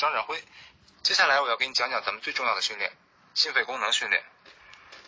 [0.00, 0.42] 张展辉。
[1.02, 2.90] 接下来我要给你讲讲咱们最重要的训练——
[3.34, 4.24] 心肺功能训练。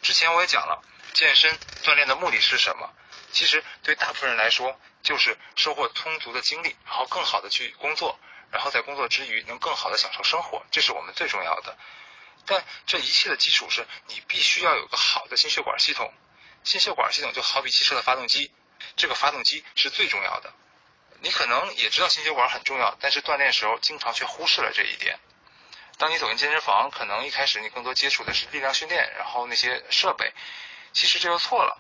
[0.03, 0.83] 之前我也讲了，
[1.15, 2.93] 健身锻炼的目的是什么？
[3.33, 8.19] 其实对大部分人来说，就是收获充足的精力，然后更好的去工作，
[8.51, 11.79] 然后在工作之余能更好的享受生活，这是我们最重要的。
[12.45, 16.13] 但这一切的基础是你必须要有个好的心血管系统。
[16.65, 18.53] 心血管系统就好比汽车的发动机，
[18.95, 20.53] 这个发动机是最重要的。
[21.23, 25.21] 你可能也知道心血管很重要，但是锻炼时候经常却忽视了这一点。
[25.97, 30.33] 当你走进健身房，可能一开始你更多接触的是力量训练，然后那些设备，
[30.93, 31.79] 其实这就错了。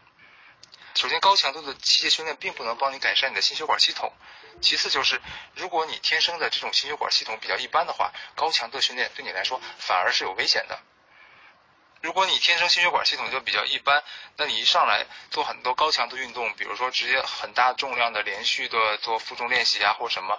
[0.94, 4.12] 首先，高强度的器械训练并不能帮你改善你的心血管系统。
[4.60, 5.20] 其次就是，
[5.56, 10.78] 如果你天生的这种心血管系统比较一般的话，高强度训练对你来说反而是有危险的。
[12.02, 14.02] 如果你天生心血管系统就比较一般，
[14.36, 20.38] 那你一上来做很多高强度运动，比如说直接很大重量的连续的做负重练习啊，或什么。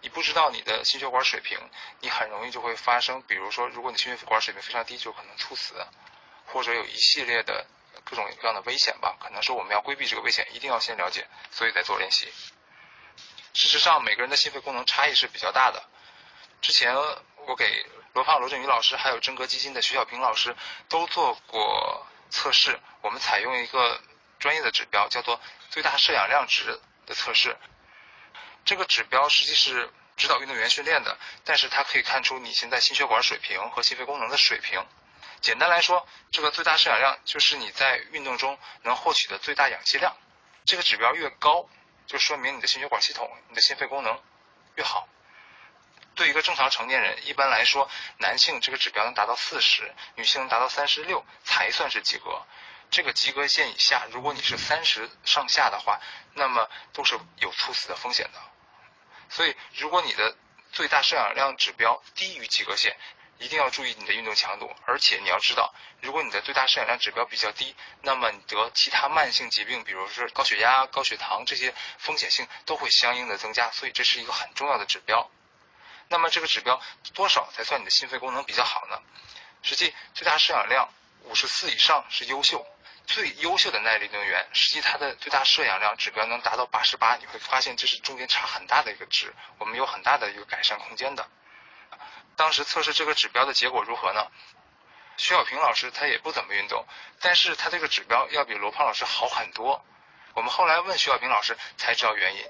[0.00, 1.58] 你不知道你的心血管水平，
[2.00, 5.74] 你很容易就会发生，比如说，如果你心血管水平非常低，就可能猝死，
[6.46, 7.66] 或者有一系列的
[8.02, 9.14] 各种各样的危险吧。
[9.20, 12.32] 可能说我们要规避这个危险，一定要先了解，所以再做练习。
[13.52, 15.84] 事实上，每个人的心肺功能差异是比较大的。
[16.62, 16.96] 之前
[17.46, 20.54] 我给罗胖、罗振宇老师还有真格基金的徐小平老师
[20.88, 24.00] 都做过测试，我们采用一个
[24.38, 27.56] 专业的指标，叫做最大摄氧量值的测试。
[28.64, 34.84] 这个指标实际是指导运动员训练的，但是它可以看出你现在心血管水平和心肺功能的水平。
[35.40, 40.14] 简单来说，这个最大摄氧量就是你在运动中能获取的最大氧气量。
[40.64, 41.68] 这个指标越高，
[42.06, 44.22] 就说明你的心血管系统、你的心肺功能
[44.76, 45.08] 越好。
[46.14, 52.42] 对一个正常成年人，一般来说，男性这个指标能达到四十，女性能达到三十六才算是及格。
[52.90, 55.98] 这个及格线以下，如果你是三十上下的话，
[56.34, 58.38] 那么都是有猝死的风险的。
[59.30, 60.36] 所以，如果你的
[60.72, 62.94] 最大摄氧量指标低于及格线，
[63.38, 64.70] 一定要注意你的运动强度。
[64.84, 73.70] 而且你要知道，如果你的最大摄氧量指标比较低，那么你得其他慢性疾病，比如说高血压、高血糖这些风险性都会相应的增加。
[73.70, 75.30] 所以这是一个很重要的指标。
[76.12, 76.78] 那么这个指标
[77.14, 79.00] 多少才算你的心肺功能比较好呢？
[79.62, 80.88] 实际最大摄氧量
[81.24, 82.64] 五十四以上是优秀。
[83.04, 91.26] 最优秀的耐力运动员，实际他的最大摄氧量指标能达到八十八，你会发现这是中间差很大的一个值，我们有很大的一个改善空间的。
[92.36, 94.24] 当时测试这个指标的结果如何呢？
[95.16, 96.86] 徐小平老师他也不怎么运动，
[97.20, 99.84] 但是他这个指标要比罗胖老师好很多。
[100.34, 102.44] 我们后来问徐小平老师才知道原因，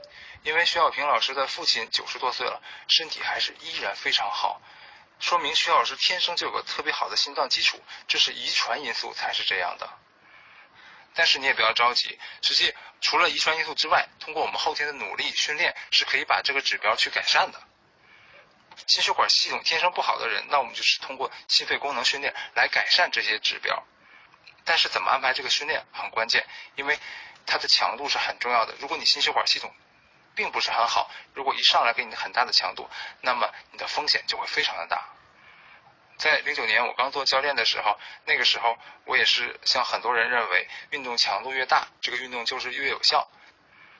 [0.44, 4.60] 因为徐小平老师的父亲九十多岁了，身体还是依然非常好，
[5.18, 9.88] 说明徐老师天生就有个特别好的心脏基础，这是遗传因素才是这样的。
[11.14, 17.62] 但是你也不要着急，实际除了遗传因素之外，通过我们后天的努力训练，是可以把这个指标去改善的。
[18.86, 23.84] 心血管系统天生不好的人，那我们就是通过心肺功能训练来改善这些指标。
[24.64, 26.98] 但是怎么安排这个训练很关键，因为
[27.46, 28.74] 它的强度是很重要的。
[28.78, 29.72] 如果你心血管系统
[30.34, 32.88] 并不是很好，如果一上来给你很大的强度，
[33.20, 35.08] 那么你的风险就会非常的大。
[36.18, 43.28] 在零九年我刚做教练的时候，那个时候我也是像很多人认为，运动强度越大，这个运动就是越有效。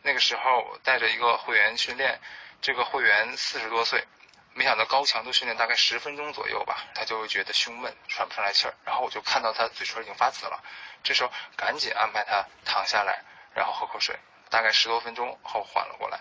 [0.02, 2.20] 那个时候我带着一个会员训练，
[2.60, 4.06] 这个会员四十多岁，
[4.54, 8.74] 没想到高强度训练大概十分钟左右吧，他就会觉得胸闷，喘不上来气儿。
[8.84, 10.62] 然后我就看到他嘴唇已经发紫了，
[11.02, 14.18] 这时候赶紧安排他躺下来，然后喝口水，
[14.50, 16.20] 大概十多分钟后缓了过来。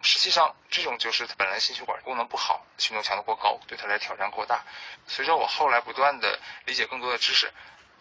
[0.00, 4.64] 实际上，这种就是本来心血管功能不好，运动强度过高，对他来挑战过大。
[5.08, 7.52] 随着我后来不断的理解更多的知识，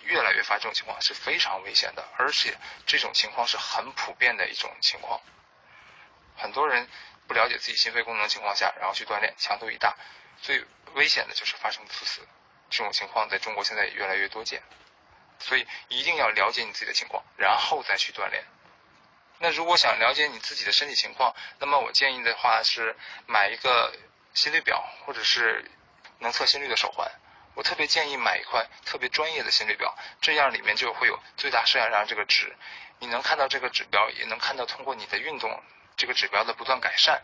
[0.03, 2.55] 越来越发现这种情况是非常危险的，而且
[2.85, 5.19] 这种情况是很普遍的一种情况。
[6.35, 6.87] 很多人
[7.27, 9.97] 不了解自己心肺功能的情况下，然后去锻炼，强度一大，
[10.39, 10.63] 最
[10.93, 12.21] 危险的就是发生猝死。
[12.69, 14.61] 这种情况在中国现在也越来越多见，
[15.39, 18.43] 所以一定要了解你自己的情况，然后再去锻炼。
[19.39, 22.95] 那如果想了解你自己的身体情况，那么我建议的话是
[23.27, 23.93] 买一个
[24.33, 25.69] 心率表，或者是
[26.19, 27.07] 能测心率的手环。
[27.53, 32.55] 我特别建议买一块特别专业的心率表，这样里面就会有最大摄氧量这个值，
[32.99, 35.63] 你能看到这个指标，也能看到通过你的运动
[35.95, 37.21] 这个指标的不断改善。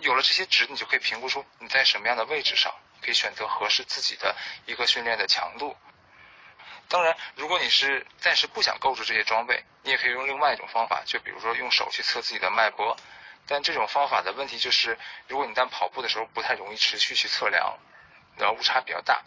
[0.00, 4.34] 有了这些值，你就可以评估出你在什么样的位置上，可以选择合适自己的
[4.66, 5.76] 一个训练的强度。
[6.88, 12.96] 当然，如果你是暂时不想购置这些装备，你也可以用另外一种方法，就比如说用手去测自己的脉搏。
[13.48, 14.98] 但这种方法的问题就是，
[15.28, 17.78] 如果你在跑步的时候不太容易持续去测量，
[18.36, 19.22] 然后误差比较大。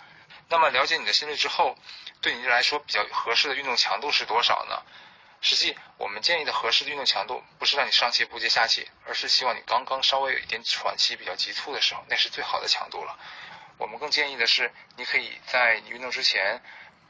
[0.49, 1.77] 那么了解你的心率之后，
[2.21, 4.81] 对你来说比较合适的运动强度是多少呢？
[5.41, 13.17] 实际我们建议的合适的运动强度，不是让你上气不接下气，而是希望你刚刚稍微有一点喘气比较急促的时候，那是最好的强度了。
[13.77, 16.61] 我们更建议的是，你可以在你运动之前，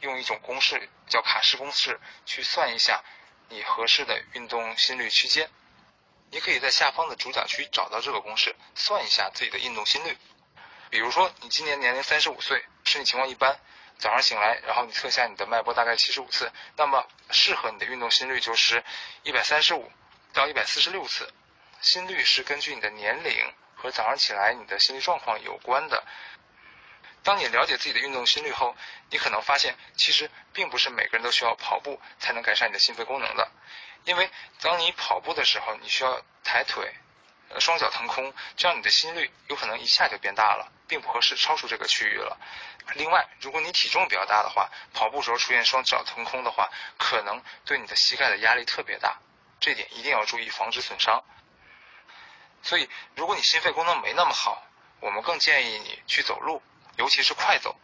[0.01, 3.03] 用一种公式叫卡氏公式去算一下
[3.49, 5.49] 你合适的运动心率区间。
[6.31, 10.17] 你可以在下方的主讲区找到这个公式，算一下自己的运动心率。
[10.89, 13.59] 比如说，你今年年龄三十五岁，身体情况一般。
[13.97, 18.81] 早上醒来，然后你测下你的脉搏大概七十五次，那么适合你的运动心率就是
[19.23, 19.91] 一百三十五
[20.31, 21.29] 到一百四十六次。
[21.81, 26.01] 心率是根据你的年龄和早上起来你的心率状况有关的。
[27.23, 28.75] 当你了解自己的运动心率后，
[29.09, 33.51] 你可能发现其实并不是每个人都需要跑步才能改善你的心肺功能的，
[34.05, 34.29] 因为
[34.61, 36.93] 当你跑步的时候，你需要抬腿。
[37.51, 42.37] 呃，双脚腾空，这样你的心率有可能一下就变大了，并不合适超出这个区域了。
[42.93, 46.69] 另外，如果你体重比较大的话，跑步时候出现双脚腾空的话，
[46.99, 49.17] 可能对你的膝盖的压力特别大，
[49.59, 51.23] 这点一定要注意，防止损伤。
[52.61, 54.63] 所以，如果你心肺功能没那么好，
[54.99, 56.61] 我们更建议你去走路，
[56.99, 57.75] 尤其是快走。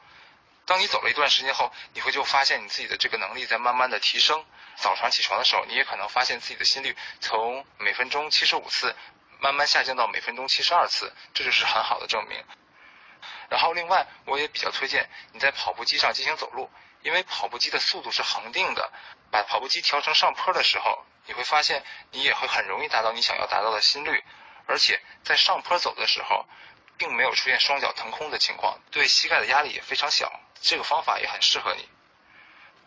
[0.65, 4.45] 当你走了一段时间后，你会就发现你自己的这个能力在慢慢的提升。
[4.75, 8.93] 早上起床的时候，你也可能发现自己的心率从每分钟七十五次。
[9.39, 12.43] 慢慢下降到每分钟七十二次，这就是很好的证明。
[13.49, 16.71] 然后另外，我也比较推荐你在跑步机上进行走路，
[17.03, 18.91] 因为跑步机的速度是恒定的。
[19.31, 24.23] 把跑步机调成上坡的时候，你会发现你也会很容易达到你想要达到的心率，
[24.67, 26.47] 而且在上坡走的时候，
[26.97, 30.31] 并没有出现双脚腾空的情况，对膝盖的压力也非常小。
[30.61, 31.87] 这个方法也很适合你。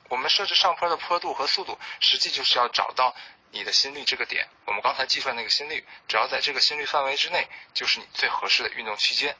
[0.08, 3.14] 我们设置上坡的坡度和速度，实际就是要找到。
[3.50, 9.34] 你的心率这个点，我们刚才计算那个心率，只要在这个心率范围之内，就是你最合适的运动区间。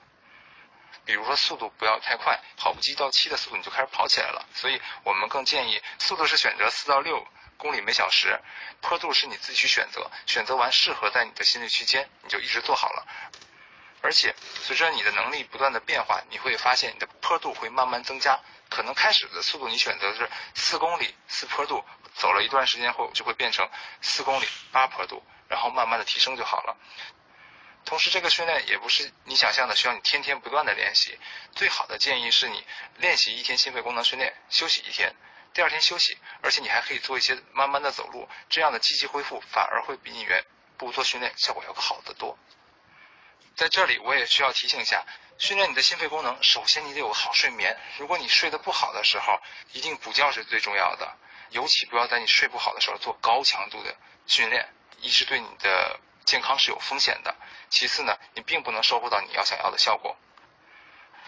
[1.05, 7.23] 比如说速度不要太快，跑步机到七的速度你就开始跑起来了，所以我们更建议速度是选择四到六
[7.59, 8.41] 公里每小时，
[8.81, 13.07] 坡度是你自己去选择，选择完适合在你的心率区间，你就一直做好了。
[14.01, 18.39] 而且随着你的能力不断的变化，你会发现你的坡度会慢慢增加。
[18.71, 21.83] 可能开始的速度你选择是四公里四坡度，
[22.15, 23.69] 走了一段时间后就会变成
[24.03, 26.77] 四公里八坡度，然后慢慢的提升就好了。
[27.87, 31.19] 同时这个训练也不是你想象的需要你天天不断的练习，
[31.55, 32.63] 最好的建议是你
[32.99, 35.17] 练习一天心肺功能训练，休息一天，
[35.55, 40.45] 第二天休息，而且你还可以做一些慢慢的走路，这样的积极恢复反而会比你原
[40.77, 42.39] 不做训练效果要好得多。
[43.59, 45.05] 在这里我也需要提醒一下。
[45.37, 47.77] 训练你的心肺功能，首先你得有个好睡眠。
[47.99, 49.41] 如果你睡得不好的时候，
[49.73, 51.17] 一定补觉是最重要的。
[51.51, 53.97] 尤其不要在你睡不好的时候做高强度的
[54.29, 57.35] 训练，一是对你的健康是有风险的，
[57.69, 60.17] 其次呢，你并不能收获到你要想要的效果。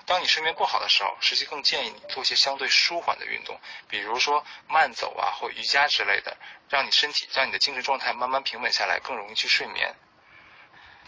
[0.07, 6.37] 当你睡眠不好的时候，实际更建议你做一些相对舒缓的运动，比如说慢走啊或瑜伽之类的，
[6.69, 9.97] 让你身体让你的精神状态慢慢平稳下来，更容易去睡眠。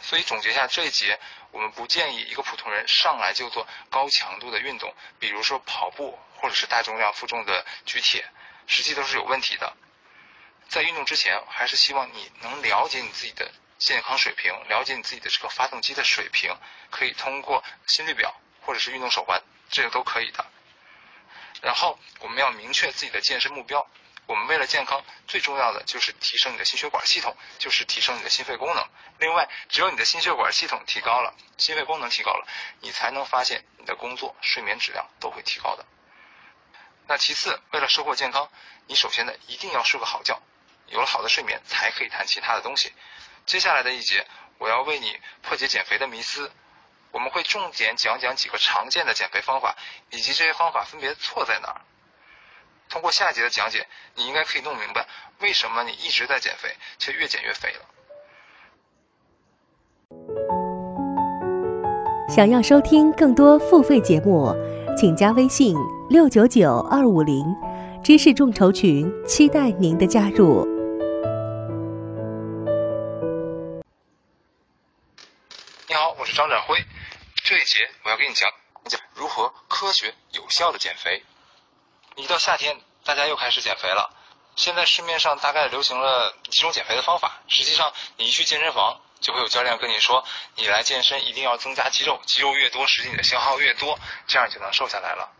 [0.02, 1.18] 所以总结一下这一节，
[1.52, 8.24] 我们不建议一个普通人上来就做高强度的运动，比如说跑步或者是大重量负重的举铁，
[8.66, 9.72] 实际都是有问题的。
[10.68, 16.50] 在运动之前，还是希望你能了解你自己的健康水平，了解你自己的这个发动机的水平，
[16.90, 19.40] 可以通过心率表或者是运动手环，
[19.70, 20.44] 这个都可以的。
[21.60, 23.86] 然后我们要明确自己的健身目标。
[24.32, 28.88] 我们为了健康，最重要的就是提升你的心血管系统，就是提升你的心肺功能。
[29.18, 32.46] 另外，只有你的心血管系统提高了，心肺功能提高了，
[32.80, 35.84] 你才能发现你的工作、睡眠质量都会提高的。
[37.06, 38.50] 那其次，为了收获健康，
[38.86, 40.40] 你首先呢一定要睡个好觉，
[40.86, 42.90] 有了好的睡眠，才可以谈其他的东西。
[43.44, 46.50] 接下来的一节，我要为你破解减肥的迷思，
[47.10, 49.76] 我们会重点讲讲几个常见的减肥方法，
[50.08, 51.82] 以及这些方法分别错在哪儿。
[52.92, 55.08] 通过下一节的讲解，你应该可以弄明白
[55.40, 56.68] 为什么你一直在减肥，
[56.98, 57.80] 却越减越肥了。
[62.28, 64.54] 想要收听更多付费节目，
[64.94, 65.74] 请加微信
[66.10, 67.42] 六九九二五零
[68.04, 70.62] 知识众筹群，期待您的加入。
[75.88, 76.76] 你好，我是张展辉，
[77.42, 78.50] 这一节我要给你讲
[78.84, 81.22] 讲如何科学有效的减肥。
[82.16, 84.10] 一到夏天，大家又开始减肥了。
[84.54, 87.40] 现在市面上大概流行了几种减肥的方法。
[87.48, 90.22] 实际上，你一去健身房，就会有教练跟你说，
[90.56, 95.32] 你来健身一定要增加肌肉，肌肉越多，实际你的消耗越多，这样就能瘦下来了。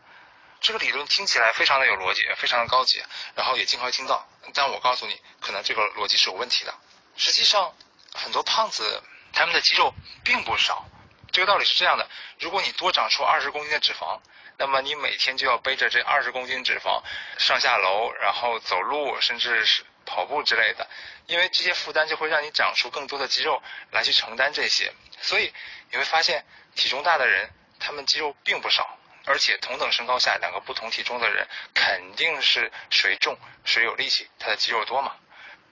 [0.62, 3.02] 这个理论听起来非常的有逻辑，非常的高级，
[3.34, 4.26] 然后也经常听到。
[4.54, 6.74] 但我告诉你，可能这个逻辑是有问题的。
[7.16, 7.74] 实际上，
[8.14, 9.02] 很多胖子
[9.34, 9.92] 他们的肌肉
[10.24, 10.86] 并不少。
[11.32, 14.20] 这个道理是这样的：如果你多长出二十公斤的脂肪，
[14.62, 17.02] 那么你每天就要背着这二十公斤脂肪
[17.36, 20.88] 上下楼，然后走路，甚至是跑步之类的，
[21.26, 25.52] 因为这些负担就会让你长出更多的肌肉来去承担这些，所以
[25.90, 27.50] 你会发现体重大的人
[27.80, 35.16] 他们肌肉并不少，而且同等身高下两个不同体重的人肯定是谁重谁有力气，他的肌肉多嘛。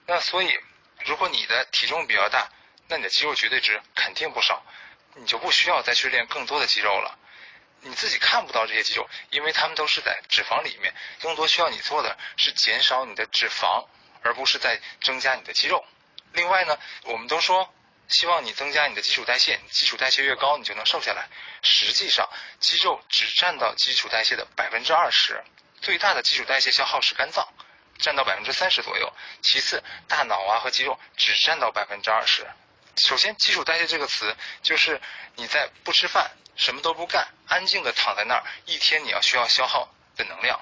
[0.05, 0.59] 那所以
[1.05, 2.49] 如果你的体重比较大，
[2.89, 4.61] 那你的肌肉绝对值肯定不少，
[5.15, 7.17] 你就不需要再去练更多的肌肉了。
[7.83, 10.93] 你自己看不到这些肌肉，因为它们都是在脂肪里面。
[11.21, 13.87] 更多需要你做的是减少你的脂肪，
[14.21, 15.83] 而不是在增加你的肌肉。
[16.33, 17.73] 另外呢，我们都说
[18.07, 21.27] 希望你增加你的基础代谢，基础代谢越高，你就能瘦下来。
[21.63, 25.43] 实际上，肌肉只占到基础代谢的百分之二十，
[25.81, 27.47] 最大的基础代谢消耗是肝脏，
[27.97, 29.11] 占到百分之三十左右。
[29.41, 32.45] 其次，大脑啊和肌肉只占到百分之二十。
[32.97, 35.01] 首先，基础代谢这个词就是
[35.35, 36.29] 你在不吃饭。
[36.55, 40.59] 什么都不干，安静的躺在那儿，一天你要需要消耗的能量，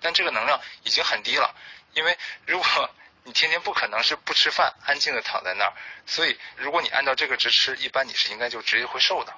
[0.00, 1.54] 但这个能量已经很低了，
[1.94, 2.90] 因为如果
[3.24, 5.72] 你天天不可能是不吃饭，安静的躺在那儿，
[6.06, 9.34] 所以如果你按照这个值吃，一般你是应该就直接会瘦的。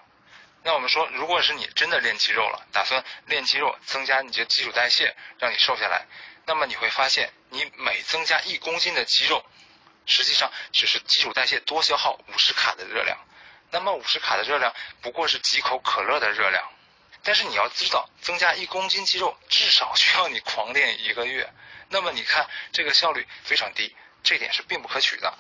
[0.63, 6.07] 那我们说，如果是你真的练肌肉了，打算练肌肉增加你的基础代谢，让你瘦下来，
[6.47, 9.45] 那么你会发现，你每增加一公斤的肌肉，
[10.07, 13.19] 实际上只是基础代谢多消耗五十卡的热量。
[13.75, 16.71] 那么五十卡的热量不过是几口可乐的热量，
[17.25, 21.53] 但是你要知道，增加一公斤肌肉至少需要你狂练一个月。
[21.89, 25.35] 那么你看这个效率非常低，这点是并不可取的。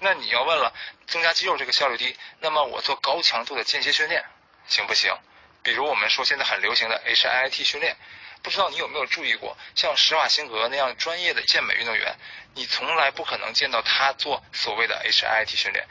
[0.00, 0.72] 那你要问了，
[1.06, 4.24] 增加肌肉这个效率低，那么我做高强度的间歇训练
[4.66, 5.14] 行不行？
[5.62, 7.94] 比如我们说现在很流行的 HIIT 训练，
[8.42, 12.16] 不知道你有没有注意过，像施瓦辛格那样专业的健美运动员，
[12.54, 15.86] 你从来不可能见到他做所谓的 HIIT 训练。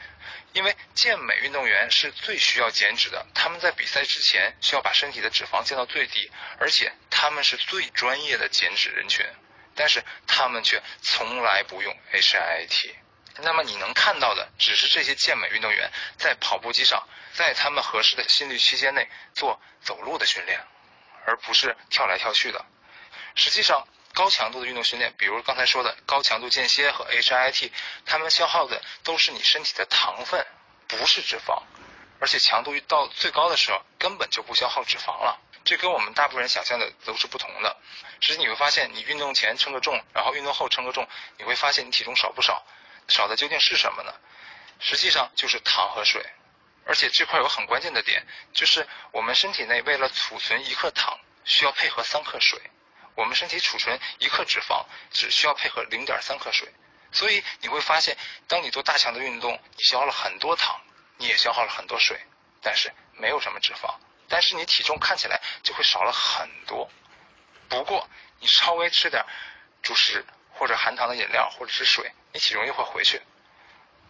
[0.52, 9.24] 因为健美运动员是最需要减脂的，他们在比赛之前需要把身体的脂肪降到最低，而且他们是最专业的减脂人群，
[9.74, 12.94] 但是他们却从来不用 HIIT。
[13.40, 20.60] 那么你能看到的只是这些健美运动员在跑步机上，在他们合适的心率区间内做走路的训练，
[21.26, 22.64] 而不是跳来跳去的。
[23.34, 23.86] 实际上。
[24.14, 27.70] 高强度的运动训练，比如刚才说的高强度间歇和 HIT，
[28.04, 30.44] 它们消耗的都是你身体的糖分，
[30.86, 31.62] 不是脂肪，
[32.20, 35.40] 而且强度到最高的时候根本就不消耗脂肪了。
[35.64, 37.76] 这跟我们大部分人想象的都是不同的。
[38.20, 42.64] 实际你会发现，你运动前称个重，然后运动后称个重，你会发现你体重少不少？
[43.08, 44.14] 少的究竟是什么呢？
[44.80, 46.24] 实际上就是糖和水。
[46.86, 52.58] 而且这块有很关键的点，就是我们身体内为了储存一克糖，需要配合三克水。
[53.18, 56.72] 我们身体储存一克脂肪只需要配合零点三克水，
[57.10, 60.80] 所以你会发现，当你做大强度运动，你消耗了很多糖，
[61.16, 62.16] 你也消耗了很多水，
[62.62, 63.92] 但是没有什么脂肪，
[64.28, 66.88] 但是你体重看起来就会少了很多。
[67.68, 68.08] 不过
[68.38, 69.24] 你稍微吃点
[69.82, 73.20] 主食或者含糖的饮料或者是水，你体重又会回去。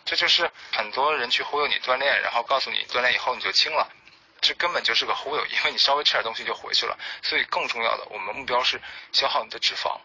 [0.04, 3.90] 这就是很多人去忽悠你锻炼，然后告诉你锻炼以后你就轻了。
[4.40, 6.98] 这根本就是个忽悠，因为你稍微吃点东西就回去了。
[7.22, 8.80] 所以更重要的，我们目标是
[9.12, 10.00] 消耗你的脂肪。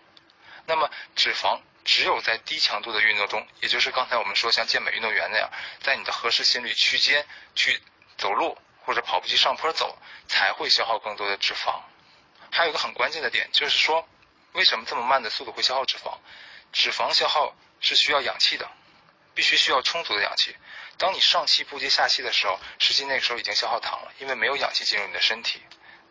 [0.66, 5.50] 那么脂肪只有在低强度的运动中，也就是刚才我们说像健美运动员那样，
[5.82, 7.82] 在你的合适心率区间去
[8.18, 9.98] 走路或者跑步机上坡走，
[10.28, 11.82] 才会消耗更多的脂肪。
[12.52, 14.08] 还有一个很关键的点，就是说
[14.54, 16.18] 为什么这么慢的速度会消耗脂肪？
[16.72, 18.70] 脂肪消耗是需要氧气的，
[19.36, 20.56] 必须需要充足的氧气。
[20.98, 25.62] 当你上气不接下气的时候，实际那个时候已经消耗糖了，因为没有氧气进入你的身体。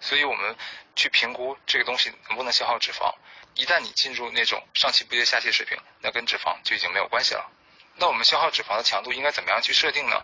[0.00, 0.56] 所以我们
[0.96, 3.14] 去评估这个东西能不能消耗脂肪。
[3.54, 7.48] 一旦你进入那种上气不接下气水平，那跟脂肪就已经没有关系了。
[7.94, 10.20] 那我们消耗脂肪的强度应该怎么样去设定呢？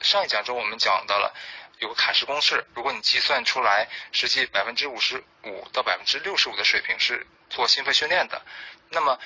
[0.00, 1.34] 上一讲中我们讲到了
[1.78, 8.40] 有个卡氏公式，如果你计算出来实际百分之五十五到百分之六十五的水平是做心肺训练的，
[8.90, 9.18] 那么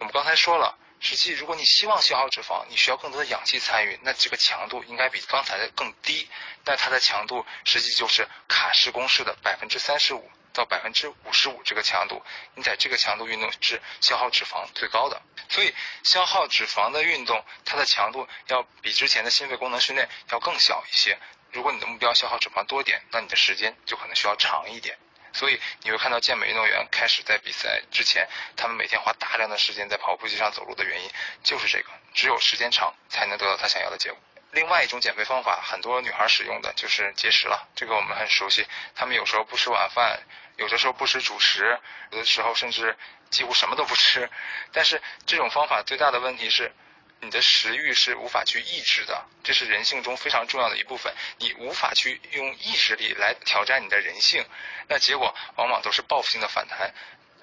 [0.00, 0.76] 我们刚才说了。
[1.00, 6.28] 实际，如果你希望消耗脂肪，你需要更多的氧气参与，那这个强度应该比刚才的更低。
[6.64, 12.22] 那它的强度实际就是卡氏公式的百分之三十五到百分之五十五这个强度。
[12.54, 15.22] 你在这个强度运动是消耗脂肪最高的。
[15.48, 21.18] 所以消耗脂肪的运动，它的强度要比之前的心肺功能训练要更小一些。
[21.52, 24.98] 如果你的目标消耗脂肪多点，那你的时间就可能需要长一点。
[25.32, 31.10] 所以你会看到健美运动员开始在比赛之前，他们每天花大量的时间在跑步机上走路的原因
[31.42, 34.18] 就是这个，只有时间长才能得到他想要的结果。
[34.52, 38.66] 另外一种减肥方法，很多女孩使用的就是节食了，这个我们很熟悉。
[38.94, 40.18] 他们有时候不吃晚饭，
[40.56, 41.78] 有的时候不吃主食，
[42.10, 42.96] 有的时候甚至
[43.30, 44.28] 几乎什么都不吃。
[44.72, 46.72] 但是这种方法最大的问题是。
[47.20, 51.12] 你的食欲是无法去抑制的，这是人性中非常重要的一部分。
[51.38, 54.44] 你无法去用意志力来挑战你的人性，
[54.88, 56.94] 那结果往往都是报复性的反弹。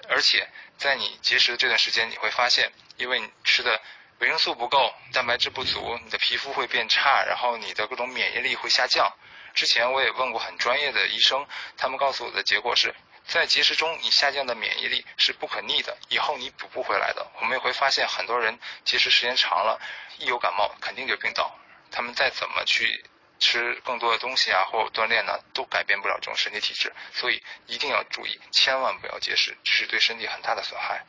[0.08, 3.80] 而且在你节食的这段时间，你会发现因为你吃的
[4.20, 9.12] 维生素不够，蛋白质不足，你的皮肤会变差，然后你的各种免疫力会下降。
[9.52, 12.94] 之前我也问过很专业的医生，他们告诉我的结果是
[13.26, 17.26] 在节食中你下降的免疫力是不可逆的，以后你补不回来的。
[17.40, 19.80] 我们也会发现很多人节食时间长了，
[20.18, 21.58] 一有感冒肯定就病倒，
[21.90, 23.04] 他们再怎么去。
[23.38, 31.04] 吃更多的东西啊，或锻炼呢，都改变不了这种身体体质，所以一定要注意，千万不要节食，这是对身体很大的损害。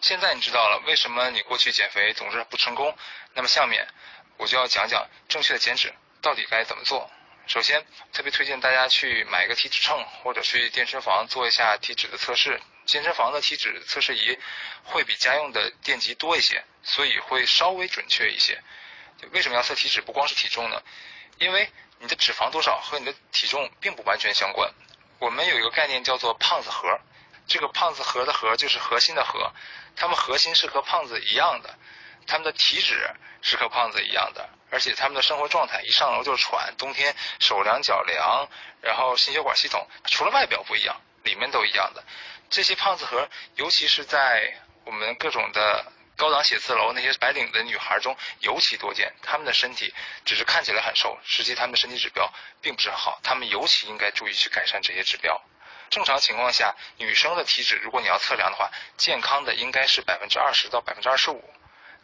[0.00, 2.96] 现在你知道了为什么你过去减肥总是不成功，
[3.34, 3.84] 那么下面
[4.36, 7.10] 我就要讲讲正确的减脂到底该怎么做。
[7.52, 12.58] 首先，特别推荐大家去买一个体脂秤，或者去健身房做一下体脂的测试。
[12.86, 14.38] 健身房的体脂测试仪
[14.84, 18.58] 会比家用的电极多一些，所以会稍微准确一些。
[19.32, 20.00] 为什么要测体脂？
[20.00, 20.82] 不光是体重呢？
[21.40, 24.72] 因为你的脂肪多少和你的体重并不完全相关。
[25.18, 26.98] 我们有一个概念叫做“胖子核”，
[27.46, 29.52] 这个“胖子核”的“核”就是核心的“核”，
[29.94, 31.78] 他们核心是和胖子一样的，
[32.26, 33.10] 他们的体脂
[33.42, 38.48] 是和胖子一样的，而且他们的生活状态一上楼就喘，冬天手凉脚凉，
[38.80, 42.02] 然后心血管系统除了外表不一样，里面都一样的。
[42.50, 44.52] 这些胖子和，尤其是在
[44.84, 45.84] 我们各种的。
[46.14, 49.92] 高档写字楼那些白领的女孩中尤其多见，她们的身体
[50.24, 55.42] 只是看起来很瘦，实际她们的身体指标并不是很好，她们尤其应该注意去改善这些指标。
[55.88, 61.42] 正常情况下，女生的体脂如果你要测量的话，健康的应该是百分之二十到百分之二十五，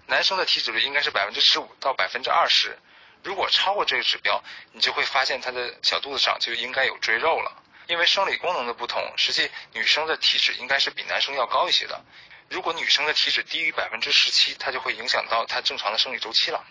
[0.08, 2.76] 男生的体脂率应该是百分之十五到百分之二十。
[3.22, 12.02] 如果超过这个指标，你就会发现他的小肚子上就应该有赘肉了，因为生理功能的不同，实际女生的体脂应该是比男生要高一些的。
[12.48, 16.64] 如果女生的体脂低于百分之十七，它就会影响到她正常的生理周期了。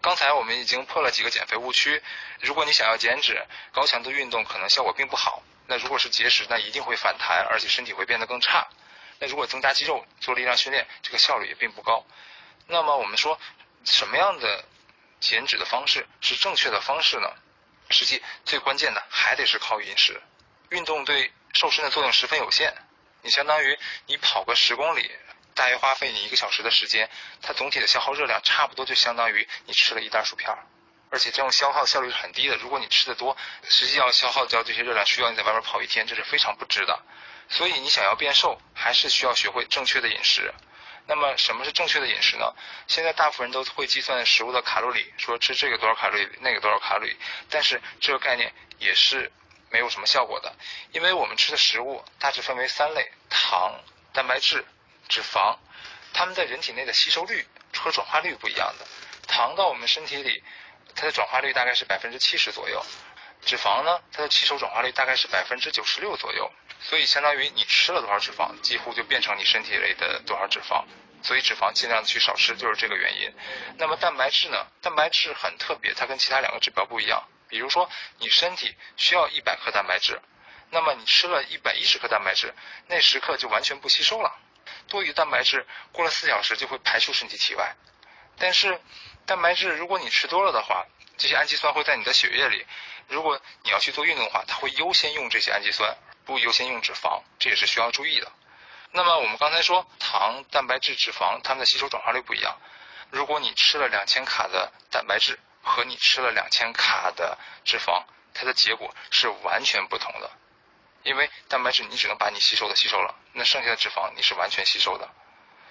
[0.00, 2.00] 刚才我们已经破了几个减肥误区。
[2.40, 5.42] 如果你想要减脂，高强度运动可能效果并不好。
[5.66, 8.68] 那如果是节食，那一定会反弹，而且身体会变得更差。
[9.18, 12.04] 那如果增加肌肉、做力量训练，这个效率也并不高。
[12.66, 13.38] 那么我们说，
[13.84, 14.64] 什么样的
[15.20, 17.28] 减脂的方式是正确的方式呢？
[17.90, 20.20] 实际最关键的还得是靠饮食。
[20.70, 22.74] 运动对瘦身的作用十分有限。
[23.22, 25.10] 你相当于你跑个十公里。
[25.54, 27.08] 大约花费你一个小时的时间，
[27.40, 30.52] 它总体的消耗热量差不多就相当于你吃了一袋薯片，
[31.10, 32.56] 而且这种消耗效率是很低的。
[32.56, 33.36] 如果你吃的多，
[33.68, 37.00] 实际要消耗掉这些热量，需要你在外面跑一天，这是非常不值的。
[37.48, 40.52] 所以你想要变瘦，还是需要学会正确的饮食。
[41.06, 42.54] 那么什么是正确的饮食呢？
[42.86, 47.16] 现在大部分人都会计算食物的卡路里，说吃这个多少卡路里，那个多少卡路里，
[47.50, 49.30] 但是这个概念也是
[49.70, 50.54] 没有什么效果的，
[50.92, 53.80] 因为我们吃的食物大致分为三类：糖、
[54.12, 54.64] 蛋白质。
[55.06, 55.58] 脂肪，
[56.14, 58.86] 它们在人体内的吸收率和转化率不一样的。
[59.28, 60.42] 糖到我们身体里，
[60.96, 62.80] 它的转化率大概是百分之七十左右；
[63.44, 66.50] 脂肪呢，它的吸收转化率大概是百分之九十六左右。
[66.86, 70.84] 所以相当于你吃了多少脂肪，几乎就变成你身体里的多少脂肪。
[71.22, 73.32] 所以脂肪尽量的去少吃，就是这个原因。
[73.78, 74.66] 那么蛋白质呢？
[74.82, 77.26] 蛋白质很特别，它跟其他两个指标不一样。
[77.48, 80.20] 比如说，你身体需要一百克蛋白质，
[80.68, 82.52] 那么你吃了一百一十克蛋白质，
[82.88, 84.36] 那十克就完全不吸收了。
[84.86, 87.74] 多余蛋白质过了四小时就会排出身体体外，
[88.36, 88.78] 但是
[89.24, 90.84] 蛋白质如果你吃多了的话，
[91.16, 92.66] 这些氨基酸会在你的血液里。
[93.08, 98.30] 如果你要去做运动的话，它会优先用这些氨基酸，不优先用脂肪，这也是需要注意的。
[98.92, 102.56] 那么我们刚才说糖、蛋白质、脂肪，它们的吸收转化率不一样。
[103.10, 110.30] 如果你吃了两千卡的蛋白质和你吃了两千卡的脂肪，它的结果是完全不同的。
[111.02, 115.08] 因为蛋白质你只能把你吸收的吸收了，那剩下的脂肪你是完全吸收的，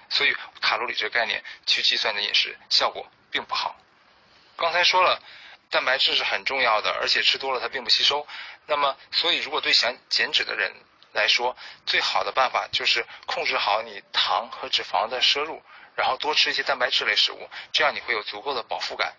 [0.10, 3.76] 所以卡路里这个概念去计算的饮食效果并不好。
[4.56, 5.20] 刚才说了，
[5.74, 8.28] 蛋白质是很重要的，而且吃多了它并不吸收。
[8.68, 10.72] 那么，所以如果对想减脂的人
[11.14, 11.58] 来说，
[11.88, 15.64] 最好的办法就是控制好你糖和脂肪的摄入，
[15.96, 19.16] 然后多吃一些蛋白质类食物，这样你会有足够的饱腹感。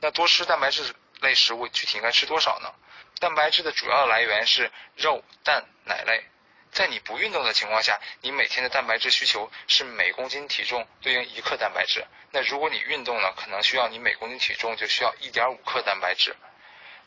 [0.00, 2.72] 那多吃蛋白质类食物具体应该吃多少呢？
[3.18, 6.24] 蛋白质的主要来源是肉、蛋、奶类。
[6.72, 12.04] 在你不运动的情况下，你每天的蛋白质需求是每公斤体重对应一克蛋白质。
[12.30, 16.36] 那如果你运动呢，可能需要你每公斤体重就需要一点五克蛋白质。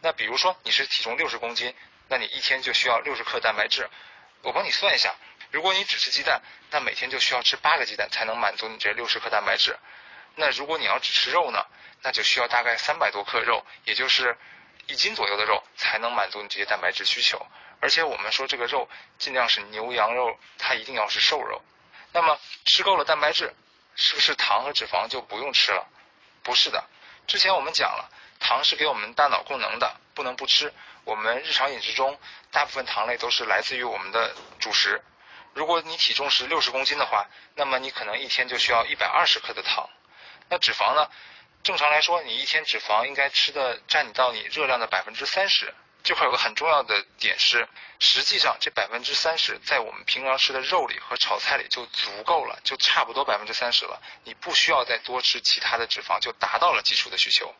[0.02, 1.74] 那比如说你是体重六十公斤，
[2.08, 3.90] 那你一天就需要六十克蛋白质。
[4.42, 5.16] 我帮你算一下，
[5.52, 9.78] 如果你只吃鸡蛋，那每天就需要吃八个鸡蛋才能满足你这六十克蛋白质。
[10.36, 11.66] 那如果你要只吃肉呢，
[12.02, 14.38] 那就需要大概三百多克肉，也就是。
[14.88, 17.46] 一斤左右的肉才能满足你这些蛋白质需求，
[17.82, 21.62] 而且我们说这个肉尽量是牛羊肉，它一定要是瘦肉。
[22.14, 23.54] 那么吃够了蛋白质，
[23.96, 25.86] 是不是糖和脂肪就不用吃了？
[26.44, 26.84] 不是的，
[27.28, 30.74] 之前我们讲了，糖是给我们大脑供能的，不能不吃。
[31.04, 32.20] 我们日常饮食中
[32.52, 35.02] 大部分糖类都是来自于我们的主食，
[35.54, 39.90] 如果你体重是六十公斤的话，那么你可能一天就需要一百二十克的糖。
[40.50, 41.10] 那脂肪呢？
[41.64, 45.74] 正常来说，你一天脂肪应该吃的占你到你热量的百分之三十。
[46.04, 47.68] 这块有个很重要的点是，
[48.00, 54.02] 实际上这百分之三十在我们平常吃的肉里和炒菜里就足够了，就差不多百分之三十了。
[54.24, 57.54] 你不需要再多吃其他的脂肪，就达到了基础的需求。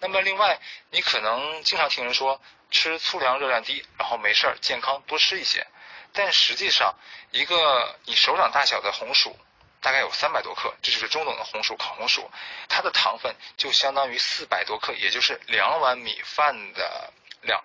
[0.00, 0.58] 那么另外，
[0.90, 5.66] 你可能经常听人说吃粗粮热量低，然后没事儿健康多吃一些。
[6.14, 6.94] 但实际上，
[7.30, 9.38] 一个你手掌大小的红薯，
[9.80, 12.30] 大概有三百多克，这就是中等的红薯烤红薯，
[12.68, 17.62] 它的糖分就相当于四百多克，也就是两碗米饭的量。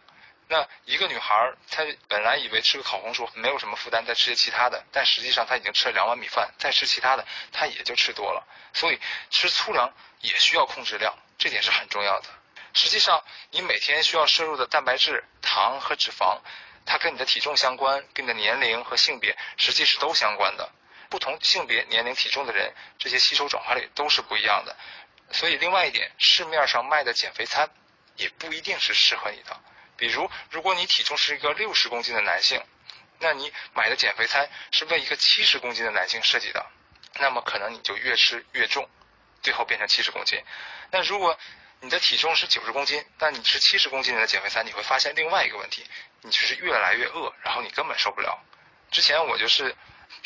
[0.50, 8.48] 那一个女孩，她本来以为吃个烤红薯没有什么负担，再吃些其他的，但实际上她已经吃了两碗米饭，再吃其他的，她也就吃多了。
[8.74, 12.30] 所以吃粗粮也需要控制量，这点是很重要的。
[12.74, 16.40] 实际上，你每天需要摄入的蛋白质、糖和脂肪，
[16.86, 20.70] 它跟你的体重相关，跟你的年龄和性别实际是都相关的。
[21.10, 24.76] 不同性别、年龄、体重的人，这些吸收转化率都是不一样的。
[25.32, 27.70] 所以，另外一点，市面上卖的减肥餐
[28.16, 29.60] 也不一定是适合你的。
[29.98, 32.64] 比如，如果你体重是一个六十公斤的男性，
[33.20, 36.66] 那你买的减肥餐是为一个七十公斤的男性设计的，
[37.20, 38.88] 那么可能你就越吃越重，
[39.42, 40.42] 最后变成七十公斤。
[40.92, 41.38] 那如果
[41.82, 45.86] 你的体重是九十公斤，但你吃七十公斤的减肥餐，你会发现另外一个问题，
[46.22, 48.40] 你就是越来越饿，然后你根本受不了。
[48.92, 49.76] 之前我就是。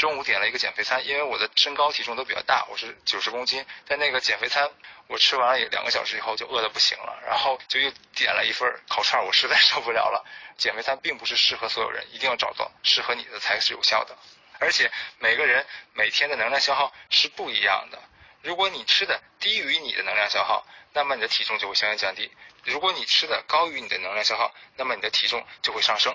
[0.02, 3.64] 中午点了一个减肥餐，因为我的身高体重都比较大，我是九十公斤。
[3.86, 4.68] 在那个减肥餐，
[5.06, 10.26] 我吃完了两个小时以后就饿得不行了，然后就又点了一份烤串，我实在 受不了了。
[10.58, 14.18] 减肥餐并不是适合所有人，一定要找到适合你的才是有效的。
[14.58, 18.02] 而且每个人每天的能量消耗是不一样的。
[18.42, 22.28] 如果你吃的低于你的能量消耗，那么你的体重就会相应降低；
[22.64, 26.12] 如果你吃的高于你的能量消耗，那么你的体重就会上升。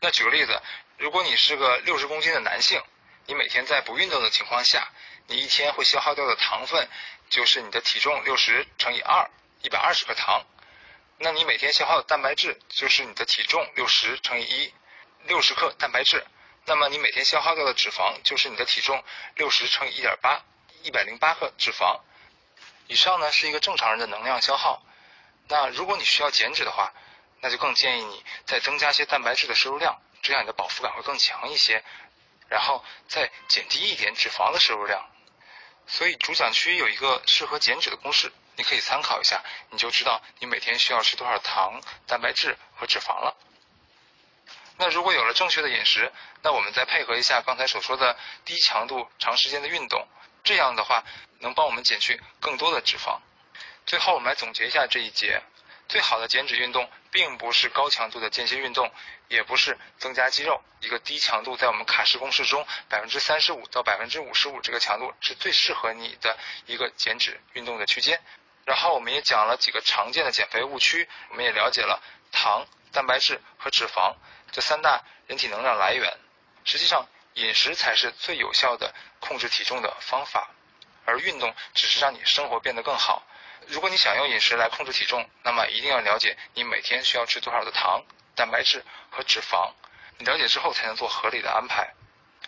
[0.00, 0.62] 那举个例子，
[0.96, 2.80] 如果你是个六十公斤的男性。
[3.26, 4.88] 你每天在不运动的情况下，
[5.26, 6.88] 你一天会消耗掉的糖分
[7.28, 9.28] 就是你的体重六十乘以二，
[9.62, 10.44] 一百二十克糖。
[11.18, 14.74] 那你每天消耗的蛋白质就是你的体重六十乘以一，
[15.24, 16.24] 六十克蛋白质。
[16.66, 19.02] 那么你每天消耗掉的脂肪就是你的体重
[19.34, 20.44] 六十乘以一点八，
[20.82, 22.00] 一百零八克脂肪。
[22.86, 24.82] 以上呢是一个正常人的能量消耗。
[25.48, 26.92] 那如果你需要减脂的话，
[27.40, 31.84] 那就更建议你再增加些蛋白质的摄入量，这样你的饱腹感会更强一些。
[32.48, 35.04] 然后再减低一点脂肪的摄入量，
[35.86, 43.36] 所以主讲区有一个适合减脂的公式，你可以参考一下，你就知道你每天需要吃多少糖、蛋白质和脂肪了。
[44.78, 50.06] 那如果有了正确的饮食，那我们再配合一下刚才所说的低强度、长时间的运动，
[50.44, 51.02] 这样的话
[51.40, 53.18] 能帮我们减去更多的脂肪。
[53.86, 55.42] 最后我们来总结一下这一节。
[55.88, 58.90] 最好的减脂运动，并不是高强度的间歇运动，
[59.28, 60.62] 也不是增加肌肉。
[60.80, 68.20] 一个低强度，在我们卡式公式中，百分之三十五到百分之五十五这个强度是最适合你的一个减脂运动的区间。
[68.64, 74.14] 然后我们也讲了几个常见的减肥误区，我们也了解了糖、蛋白质和脂肪
[74.50, 76.12] 这三大人体能量来源。
[76.64, 80.50] 实际上，饮食才是最有效的控制体重的方法，
[81.04, 83.22] 而运动只是让你生活变得更好。
[83.68, 88.02] 如果你想用饮食来控制体重，那么一定要了解你每天需要吃多少的糖、
[88.34, 89.72] 蛋白质和脂肪。
[90.18, 91.92] 你了解之后才能做合理的安排。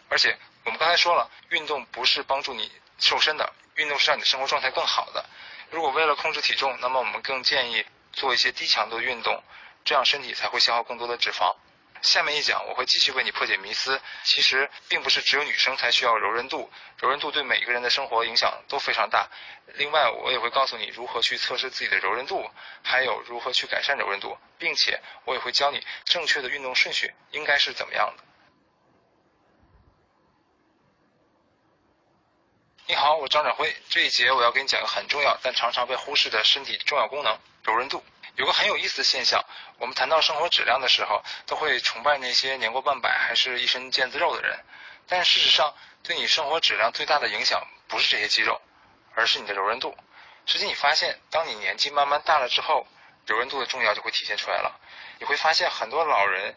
[0.08, 5.24] 而且我们刚才说了，运动不是帮助你瘦身的，运动是让你的生活状态更好的。
[5.70, 9.42] 如果为了控制体重，那么我们更建议做一些低强度运动，
[9.84, 11.54] 这样身体才会消耗更多的脂肪。
[12.02, 14.00] 下面一讲，我会继续为你破解迷思。
[14.24, 19.28] 其实并不是只有女生才需要柔韧度，柔韧度对每一个人的生活影响都非常大。
[19.74, 22.50] 另外，我也会告诉你如何去测试自己的柔韧度，
[22.82, 28.24] 还有如何去改善柔韧度，并且我也会教你正确的运动顺序应该是怎么样的。
[32.86, 33.76] 你好，我张展辉。
[33.90, 38.02] 这一节我要给你讲个很重要但常常被忽视的身体重要功能——柔韧度。
[38.38, 39.44] 有个很有意思的现象，
[39.78, 44.56] 我们谈到生活质量的时候，都会崇拜那些年过半百还是一身腱子肉的人。
[45.08, 45.74] 但事实上，
[46.04, 48.60] 对你生活质量最大的影响不是这些肌肉，
[49.16, 49.96] 而是你的柔韧度。
[50.46, 52.86] 实际你发现，当你年纪慢慢大了之后，
[53.26, 54.80] 柔韧度的重要就会体现出来了。
[55.18, 56.54] 你会发现，很多老人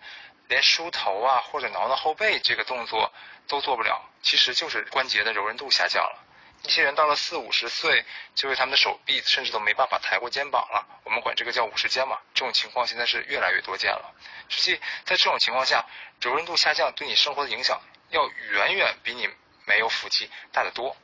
[0.50, 3.12] 连梳头啊或者挠挠后背这个动作
[3.48, 6.20] 都做不了，其实就是关节的柔韧度下降了。
[6.64, 10.86] 一些人到了四五十岁，就是他们的手臂甚至都没办法抬过肩膀了。
[11.04, 12.20] 我们管这个叫五十肩嘛。
[12.34, 14.14] 这种情况现在是越来越多见了。
[14.48, 15.86] 实际在这种情况下，
[16.22, 19.28] 柔韧度下降对你生活的影响要远远比你
[19.66, 20.96] 没有腹肌大得多。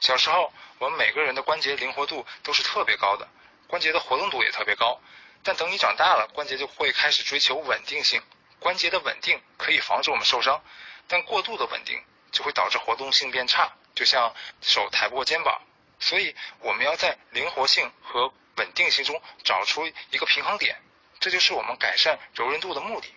[0.00, 3.26] 小时候，我们每个人的关节灵活度都是特别高的，
[3.66, 5.00] 关节的活动度也特别高。
[5.42, 8.22] 但等你长大了，关节就会开始追求稳定性。
[8.58, 10.62] 关节的稳定可以防止我们受伤。
[11.06, 15.60] 但过度的稳定就会导致活动性变差，就像手抬不过肩膀。
[16.00, 20.76] 所以我们要在灵活性和稳定性中找出一个平衡点，
[21.20, 23.08] 这就是我们改善柔韧度的目的。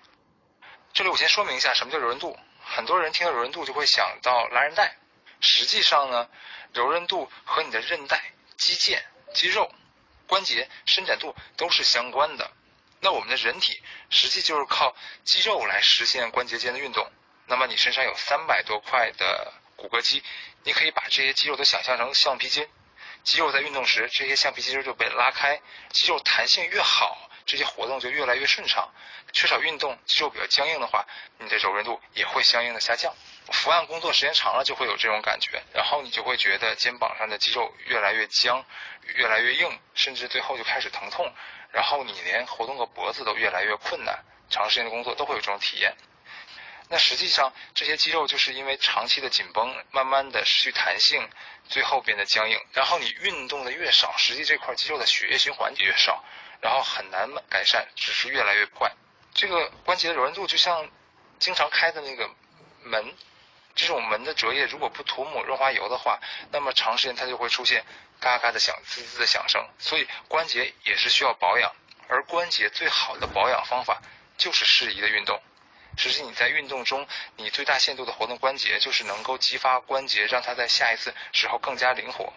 [0.94, 2.38] 这里我先说明一下什么叫柔韧度。
[2.64, 4.96] 很多人听到柔韧度就会想到拉韧带，
[5.42, 6.30] 实际上呢，
[6.74, 8.22] 柔韧度和你的韧带、
[8.58, 9.02] 肌腱、
[9.34, 9.72] 肌肉、
[10.28, 12.52] 关节伸展度都是相关的。
[13.00, 17.10] 那我们的人体实际就是靠肌肉来实现关节间的运动。
[17.46, 20.22] 那么你身上有三百多块的骨骼肌，
[20.64, 22.68] 你可以把这些肌肉都想象成橡皮筋。
[23.24, 25.62] 肌肉在运动时，这些橡皮筋就被拉开，
[25.92, 28.90] 肌肉弹性越好，这些活动就越来越顺畅。
[29.34, 31.06] 缺少运动，肌肉比较僵硬的话，
[31.38, 33.14] 你的柔韧度也会相应的下降。
[33.52, 38.64] 伏案工作时间长了就会有这种感觉，然后你就会觉得肩膀上的肌肉越来越僵，
[39.16, 41.32] 越来越硬，甚至最后就开始疼痛。
[41.72, 45.94] 然后你连活动个脖子都越来越困难，长时间的工作都会有这种体验。
[46.90, 51.30] 那实际上这些肌肉就是因为长期的紧绷，慢慢的失去弹性，
[51.68, 52.58] 最后变得僵硬。
[52.72, 56.24] 然后你运动的越少，实际这块肌肉的血液循环也越少，
[56.62, 58.92] 然后很难改善，只是越来越坏。
[59.34, 60.90] 这个关节的柔韧度就像
[61.40, 62.30] 经常开的那个
[62.84, 63.14] 门，
[63.76, 66.20] 这种门的折页如果不涂抹润滑油的话，
[66.52, 67.84] 那么长时间它就会出现
[68.22, 69.62] 嘎嘎的响、滋滋的响声。
[69.78, 71.76] 所以关节也是需要保养，
[72.08, 74.02] 而关节最好的保养方法
[74.38, 75.42] 就是适宜的运动。
[75.98, 77.06] 实际你在运动中，
[77.36, 82.32] 你最大限度的活动关节，就是能够激发关节，让它在下一次时候更加灵活。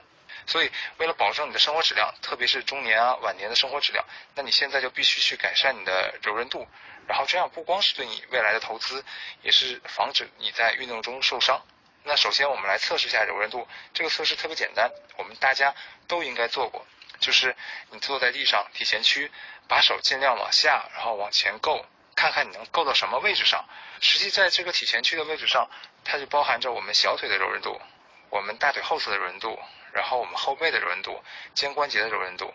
[0.46, 6.66] 所以，为了保证你的生活质量，特别是中年啊、晚年的生活质量，那你现在就必须去改善你的柔韧度。
[7.06, 9.04] 然后这样不光是对你未来的投资，
[9.42, 11.60] 也是防止你在运动中受伤。
[12.02, 15.74] 那首先我们来测试一下柔韧度，这个测试特别简单，我们大家
[16.08, 16.86] 都应该做过，
[17.20, 17.54] 就是
[17.90, 19.30] 你坐在地上体前屈，
[19.68, 21.84] 把手尽量往下，然后往前够。
[22.20, 23.64] 看看你能够到什么位置上，
[23.98, 25.70] 实际在这个体前屈的位置上，
[26.04, 27.80] 它就包含着我们小腿的柔韧度，
[28.28, 29.58] 我们大腿后侧的柔韧度，
[29.94, 31.18] 然后我们后背的柔韧度，
[31.54, 32.52] 肩关节的柔韧度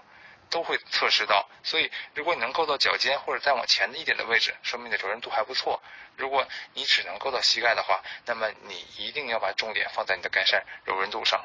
[0.52, 1.50] 都会测试到。
[1.64, 5.82] 所以，如果你能够到脚尖或者再往前的一点的位置，说明你的柔韧度还不错。
[6.16, 11.44] 如果你只能够到膝盖的话，那么你一定要把重点放在你的改善柔韧度上。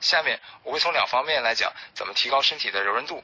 [0.00, 3.22] 下面我会从两方面来讲怎么提高身体的柔韧度。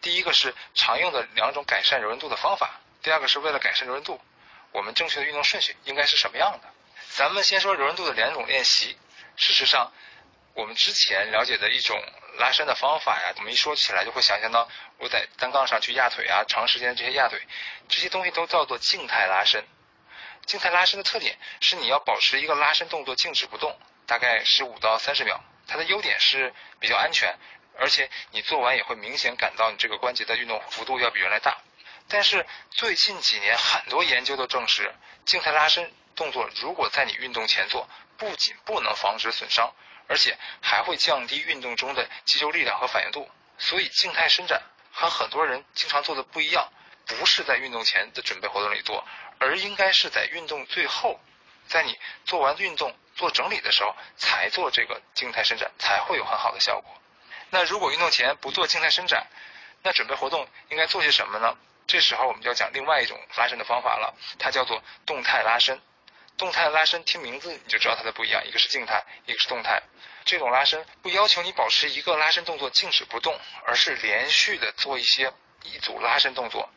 [0.00, 2.80] 第一个是常用的两种改善柔韧度的方法。
[3.06, 4.20] 第二个是为了改善柔韧度，
[4.72, 6.68] 我们正确的运动顺序应该是什么样的？
[7.10, 8.98] 咱们先说柔韧度的两种练习。
[9.36, 9.92] 事实上，
[10.54, 11.96] 我们之前了解的一种
[12.38, 17.40] 拉伸的方法呀，我们一说起来就会想象到我在单杠上去压腿啊，长时间这些压腿，
[17.88, 19.64] 这些东西都叫做静态拉伸。
[20.44, 25.40] 静态拉伸的特点是你要保持一个拉伸动作静止不动，大概十五到三十秒。
[25.68, 27.38] 它的优点是比较安全，
[27.78, 31.56] 而且你做完也会明显感到你这个关节的运动幅度要比原来大。
[32.08, 39.72] 但是最近几年，很多研究都证实，静态拉伸动作如果在你运动前做，不仅不能防止损伤，
[40.08, 43.28] 而且还会降低运动中的肌肉力量和反应度。
[43.58, 46.70] 所以静态伸展和很多人经常做的不一样，
[47.06, 49.04] 不是在运动前的准备活动里做，
[49.38, 51.18] 而应该是在运动最后，
[51.66, 57.02] 在你做完运动做整理的时候才做这个静态伸展，才会有很好的效果。
[57.50, 59.26] 那如果运动前不做静态伸展，
[59.82, 61.56] 那准备活动应该做些什么呢？
[61.86, 65.80] 这时候我们就要讲另外一种拉伸的方法了，它叫做动态拉伸。
[66.36, 69.82] 动态拉伸听名字你就知道它的不一样，一个是静态，一个是动态。
[70.24, 76.68] 这种拉伸不要求你保持一个拉伸动作静止不动，而是连续的做一些一组拉伸动作，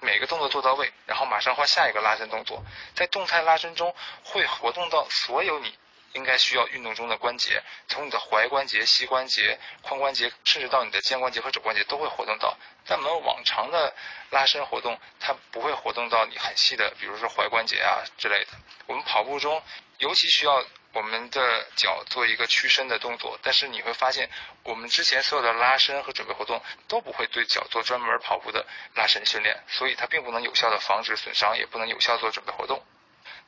[0.00, 2.62] 每个动作做到位，然后马上换下一个拉伸动作。
[2.94, 5.76] 在动态拉伸中会活动到所有你。
[6.12, 12.56] 应该需要运动中的关节，从你的踝关节、膝关节、髋关节，甚至到你的肩关节和肘关节都会活动到。
[12.84, 13.94] 但我们往常的
[14.30, 18.50] 拉伸活动，它不会活动到你很细的，比如说踝关节啊之类的。
[18.86, 19.62] 我们跑步中
[19.98, 24.28] 尤其需要我们的脚做一个屈伸的动作，但是你会发现，
[24.64, 32.84] 我们之前所有的拉伸和准备活动都不会对脚做专门跑步的拉伸训练，所以它并不能有效的防止损伤，也不能有效做准备活动。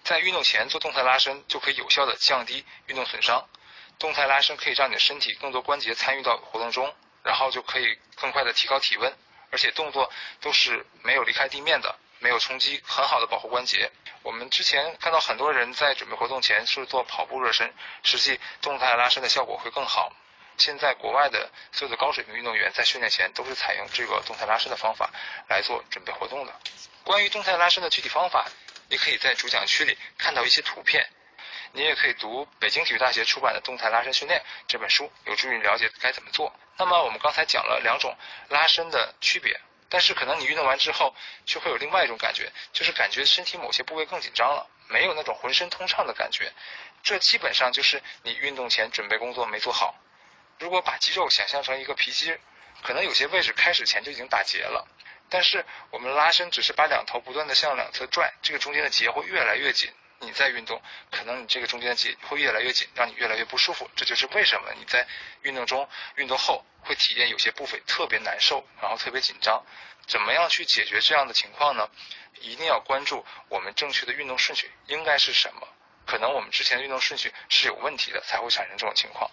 [0.05, 3.49] 在运动前做动态拉伸，就可以有效的降低运动损伤。
[3.99, 9.11] 动态拉伸可以让你的身体更多关节参与到活动中，然后就可以更快的提高体温，
[9.51, 10.13] 而且动作
[10.43, 13.91] 都是没有离开地面的，没有冲击，很好的保护关节。
[14.23, 20.13] 我们之前看到很多人在准备活动前是做跑步热身，实际动态拉伸的效果会更好。
[20.59, 25.11] 现在国外的所有的高水平运动员在训练前都是采用这个动态拉伸的方法
[25.49, 26.53] 来做准备活动的。
[27.05, 28.47] 关于动态拉伸的具体方法。
[28.95, 31.05] 你可以在主讲区里看到一些图片，
[31.73, 36.55] 你也可以读北京体育大学出版的《动态拉伸训练》这本书，有助于你了解该怎么做。
[36.79, 38.17] 那么我们刚才讲了两种
[38.51, 41.13] 拉伸的区别，但是可能你运动完之后，
[41.45, 44.65] 就会有另外一种感觉，就是感觉身体某些部位更紧张了。
[44.87, 46.53] 没有那种浑身通畅的感觉，
[47.03, 49.97] 这基本上就是你运动前准备工作没做好。
[50.61, 52.39] 如果把肌肉想象成一个皮筋，
[52.85, 54.87] 可能有些位置开始前就已经打结了，
[55.35, 59.93] 但是我们拉伸只是把两头不断的向两侧拽，这个中间的结会越来越紧。
[60.21, 63.91] 你在运动，可能你这个中间的结会越来越紧，让你越来越不舒服。
[63.97, 65.05] 这就是为什么你在
[65.43, 69.61] 运动中、运动后会体验有些部位特别难受，然后特别紧张。
[70.07, 71.91] 怎么样去解决这样的情况呢？
[72.41, 75.67] 一定要关注我们正确的运动顺序应该是什么。
[76.07, 79.29] 可能我们之前的运动顺序是有问题的，才会产生这种情况。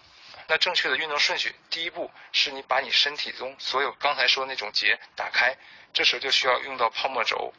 [0.48, 5.56] 那正确的运动顺序，第一步是你把你身体中所有刚才说的那种结打开，
[5.92, 7.52] 这时候就需要用到泡沫轴。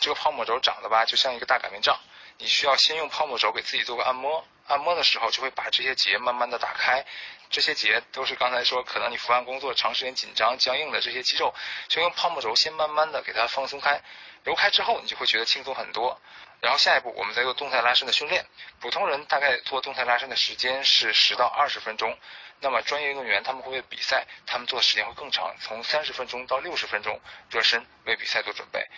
[0.00, 1.98] 这个泡沫轴长得吧，就像一个大擀面杖。
[2.38, 7.04] 你需要先用泡沫轴给自己做个按摩，按摩的时候就会把这些结慢慢的打开。
[7.48, 11.54] 这些结都是刚才说可能你伏案工作长时间紧张僵硬的这些肌肉，
[11.86, 14.02] 就用泡沫轴先慢慢的给它放松开，
[14.42, 16.20] 揉开之后你就会觉得轻松很多。
[16.64, 18.46] 然后下一步我们再做动态拉伸的训练，
[18.80, 22.18] 普通人大概做动态拉伸的时间是十到二十分钟，
[22.60, 28.88] 那么专业运动员他们会为比赛，他们做的时间会更长，从三十分钟到六十分钟热身为比赛做准备。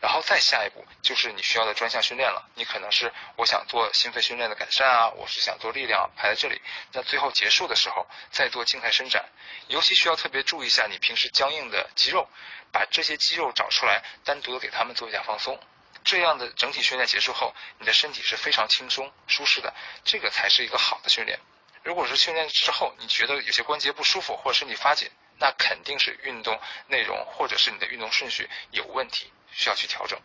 [0.00, 2.48] 然后再下一步就是你需要的专项训练了。
[2.54, 6.58] 你可能是我想做心肺训练的改善啊，我是想做力量排在这里。
[6.92, 9.26] 那最后结束的时候再做静态伸展，
[9.68, 12.26] 尤其需要特别注意一下你平时僵硬的肌肉，
[12.72, 15.60] 把这些肌肉找出来，单独的给他们做一下放松。
[16.04, 21.38] 这样的整体训练结束后，你的身体是非常轻松舒适的，这个才是一个好的训练。
[21.82, 29.32] 如果是训练之后你觉得有些关节不舒服或者身体发紧，那肯定是运动内容或者是你的运动顺序有问题。
[29.52, 30.16] 需要去调整。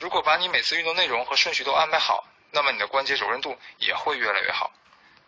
[0.00, 4.72] 如果把你每次运动内容和顺序都安排好，那么你的关节柔韧度也会越来越好。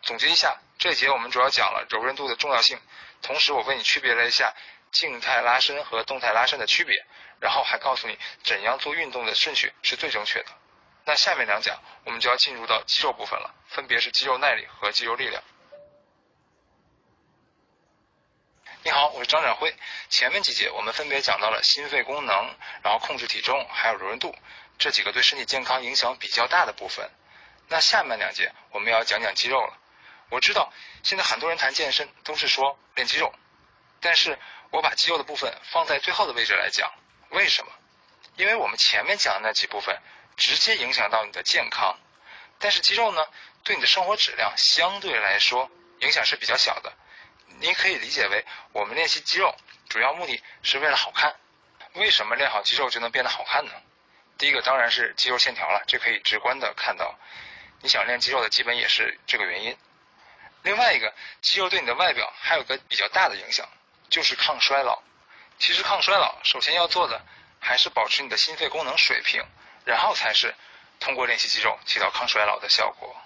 [0.03, 2.77] 总结一下，这节我们主要讲了柔韧度的重要性，
[3.23, 4.53] 同时我为你区别了一下
[4.91, 7.05] 静态拉伸和动态拉伸的区别，
[7.41, 10.47] 然后还告诉你怎样做运动的顺序是最正确的。
[11.05, 15.43] 那下面两讲我们就要进入到肌肉部分了，分别是肌肉耐力和肌肉力量。
[18.83, 19.75] 你好，我是张展辉。
[20.09, 24.35] 前面几节我们分别讲到了心肺功能，然后控制体重，还有柔韧度
[24.79, 27.11] 这几个对身体健康影响比较大的部分。
[27.69, 29.77] 那下面两节我们要讲讲肌肉了。
[30.31, 30.73] 我知道
[31.03, 33.33] 现在很多人谈健身都是说练肌肉，
[34.01, 34.39] 但是
[34.71, 36.93] 我把肌肉的部分放在最后的位置来讲。
[37.31, 37.73] 为什么？
[38.37, 39.99] 因为我们前面讲的那几部分
[40.37, 41.99] 直接影响到你的健康，
[42.59, 43.27] 但是肌肉呢，
[43.65, 46.93] 对你的生活质量相对来说影响是比较小的。
[47.59, 49.55] 你可以理解为，我们练习肌肉
[49.89, 51.35] 主要目的是为了好看。
[51.95, 53.73] 为什么练好肌肉就能变得好看呢？
[54.37, 57.19] 第一个当然是肌肉线条了，这可以直观的看到。
[57.81, 59.77] 你想练肌肉的基本也是这个原因。
[60.63, 63.67] 另外一个，肌肉对你的外表还有个比较大的影响，
[64.09, 65.03] 就是抗衰老。
[65.59, 67.25] 其实抗衰老首先要做的
[67.61, 69.45] 还是保持你的心肺功能水平，
[69.85, 70.55] 然后才是
[71.01, 73.17] 通过练习肌肉起到抗衰老的效果。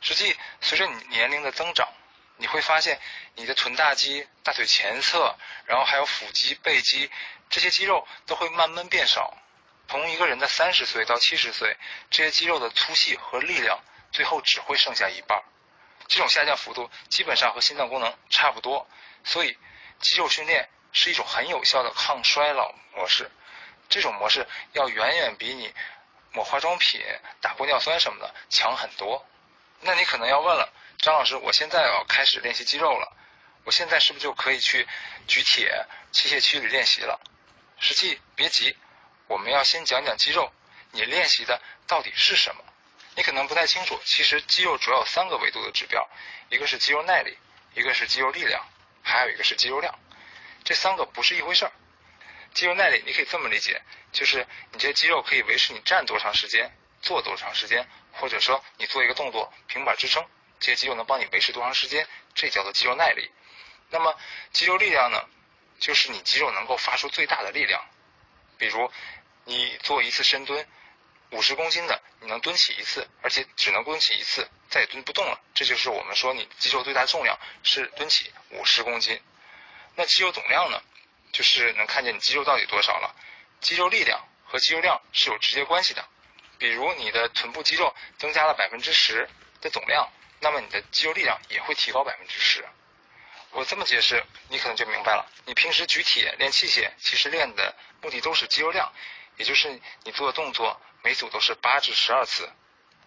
[0.00, 1.88] 实际随着你年龄的增长。
[2.42, 2.98] 你会发现，
[3.34, 7.10] 你的臀大肌、大腿前侧，然后还有腹肌、背肌
[7.50, 9.36] 这些肌肉都会慢慢变少。
[9.88, 11.76] 从一个人的三十岁到七十岁，
[12.10, 13.78] 这些肌肉的粗细和力量
[14.10, 15.38] 最后只会剩下一半。
[16.08, 18.88] 这种下降幅度基本上和心脏功能差不多。
[19.22, 19.58] 所以，
[20.00, 23.30] 肌肉训练是一种很有效的抗衰老模式。
[23.88, 25.72] 这种模式要远远比你
[26.32, 27.00] 抹化妆品、
[27.40, 29.24] 打玻尿酸什么的强很多。
[29.80, 30.72] 那你可能要问了。
[30.98, 33.16] 张老师，我现在要开始练习肌肉了，
[33.64, 34.86] 我现在是不是就可以去
[35.26, 37.18] 举铁、器械区里练习了？
[37.78, 38.76] 实际别急，
[39.26, 40.52] 我们要先讲讲肌肉，
[40.90, 42.62] 你练习的到底是什么？
[43.16, 46.06] 你可能不太清楚，其实肌肉主要有三个维度的指标，
[46.50, 47.38] 一个是肌肉耐力，
[47.74, 48.62] 一个是肌肉力量，
[49.02, 49.98] 还有一个是肌肉量。
[50.64, 51.72] 这三个不是一回事儿。
[52.52, 53.80] 肌肉耐力你可以这么理解，
[54.12, 60.26] 就是你这肌肉可以维持你站多长时间、坐多长时间，或者说你做一个动作平板支撑。
[60.58, 62.06] 这些肌肉能帮你维持多长时间？
[62.34, 63.30] 这叫做肌肉耐力。
[63.88, 64.16] 那么
[64.52, 65.18] 肌肉力量呢？
[65.78, 67.82] 就是你肌肉能够发出最大的力量。
[68.58, 68.92] 比如
[69.44, 70.68] 你做一次深蹲，
[71.30, 75.40] 五十公斤的，你能蹲起一次，而且只能蹲起一次，再也蹲不动了。
[75.54, 79.20] 这就是我们说你肌肉最大重量是蹲起五十公斤。
[79.94, 80.80] 那肌肉总量呢？
[81.32, 83.14] 就是能看见你肌肉到底多少了。
[83.60, 86.04] 肌肉力量和肌肉量是有直接关系的。
[86.58, 89.28] 比如你的臀部肌肉增加了百分之十
[89.60, 90.08] 的总量。
[90.40, 92.64] 那么你的肌肉力量也会提高百分之十。
[93.50, 95.30] 我这么解释，你可能就明白了。
[95.44, 98.90] 你平时举铁练器械，其实练的目的都是肌肉量，
[99.36, 99.68] 也就是
[100.02, 102.50] 你做的动作每组都是八至十二次。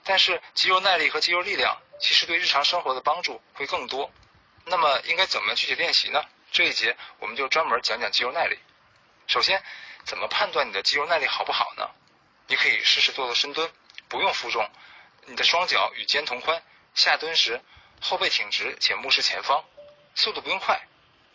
[0.04, 4.12] 但是肌肉耐力和肌肉力量其实对日常生活的帮助会更多。
[4.66, 6.24] 那么应该怎么具体练习呢？
[6.52, 8.60] 这一节我们就专门讲讲肌肉耐力。
[9.28, 9.64] 首先，
[10.06, 11.90] 怎么判断你的肌肉耐力好不好呢？
[12.48, 13.72] 你可以试试做做深蹲，
[14.10, 14.70] 不用负重。
[15.26, 16.62] 你的双脚与肩同宽，
[16.94, 17.62] 下蹲时
[18.02, 19.64] 后背挺直且目视前方，
[20.16, 20.86] 速度不用快，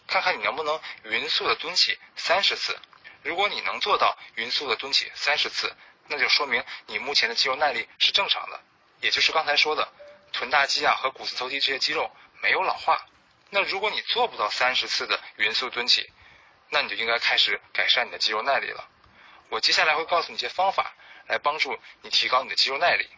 [0.06, 2.78] 看看你能不能匀速的蹲起三十次。
[3.22, 5.74] 如果你能做到匀速的蹲起三十次，
[6.09, 8.61] 那就说明你目前的肌肉耐力是正常的，
[9.00, 9.88] 也就是刚才说的
[10.32, 12.11] 臀大肌啊和股四头肌这些肌肉
[12.42, 13.06] 没有老化。
[13.50, 16.11] 那如果你做不到三十次的匀速蹲起，
[16.70, 18.88] 那你就应该开始改善你的肌肉耐力了。
[19.48, 20.92] 我接下来会告诉你一些方法，
[21.26, 23.09] 来帮助你提高你的肌肉耐力。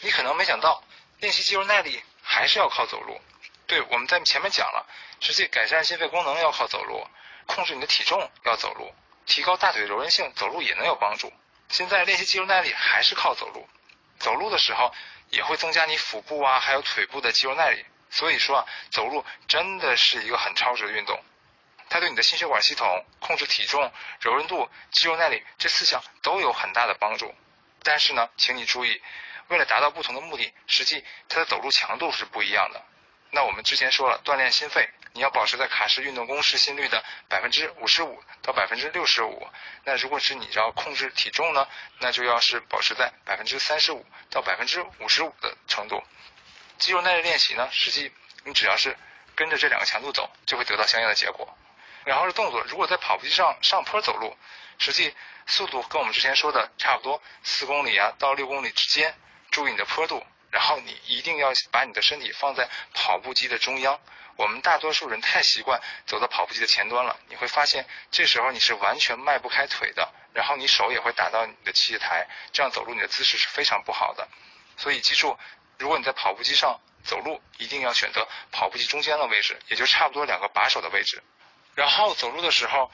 [0.00, 0.84] 你可能没想到，
[1.18, 3.20] 练习肌肉耐力还是要靠走路。
[3.66, 4.86] 对，我们在前面讲了，
[5.18, 7.04] 实际改善心肺功能要靠走路，
[7.46, 8.94] 控制你的体重要走路，
[9.26, 11.32] 提高大腿柔韧性，走路也能有帮助。
[11.68, 13.68] 现在练习肌肉耐力还是靠走路，
[14.18, 14.92] 走路的时候
[15.30, 17.84] 也会增加你腹部啊，还有腿部的肌肉耐力。
[18.08, 21.20] 所以说啊，走路真的是一个很超值的运动，
[21.88, 27.34] 它对你的心血管系统、控制体重、柔韧度、肌肉耐力这四项都有很大的帮助。
[27.82, 29.02] 但是呢，请你注意，
[29.48, 32.82] 为了达到不同的目的，实际它的走路强度是不一样的。
[33.36, 39.46] 那我们之前说了，锻炼心肺，你要保持在卡式运动公式心率的百分之五十五到百分之六十五。
[39.84, 41.68] 那如果是你要控制体重呢，
[41.98, 46.02] 那就要是保持在百分之三十五到百分之五十五的程度。
[46.78, 48.10] 肌肉耐力练习呢，实际
[48.44, 48.96] 你只要是
[49.34, 51.46] 跟着这两个强度走，就会得到相应的结果。
[52.06, 54.34] 然后是动作，如果在跑步机上上坡走路，
[54.78, 55.14] 实际
[55.46, 59.14] 速度跟我们之前说的差不多，四公里啊到六公里之间，
[59.50, 60.24] 注意你的坡度。
[60.56, 64.00] 然后你一定要把你的身体放在跑步机的中央。
[64.36, 74.26] 我们大多数人太习惯走到跑步机的前端了，你会发现这时候你是完全迈不开腿的，然后你手也会打到你的器械台，这样走路你的姿势是非常不好的。
[74.78, 75.38] 所以记住。
[75.78, 81.22] 如果你在跑步机上走路，一定要选择跑步机中间的位置，也就差不多两个把手的位置。
[81.74, 82.90] 然后走路的时候，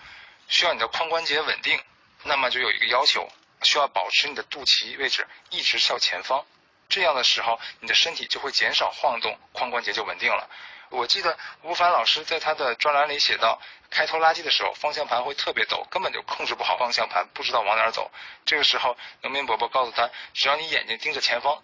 [0.48, 1.80] 需要你的髋关节稳定，
[2.24, 3.30] 那么就有一个要求，
[3.62, 6.44] 需要保持你的肚脐位置一直向前方。
[6.92, 10.46] 这样的时候，你的身体就会减少晃动，髋关节就稳定了。
[10.90, 18.10] 我记得吴凡老师在他的专栏里写到，开拖拉机的时候，方向盘会特别抖，根本就控制不好方向盘，不知道往哪儿走。
[18.44, 21.62] 这个时候，农民伯伯告诉他，只要你眼睛盯着前方。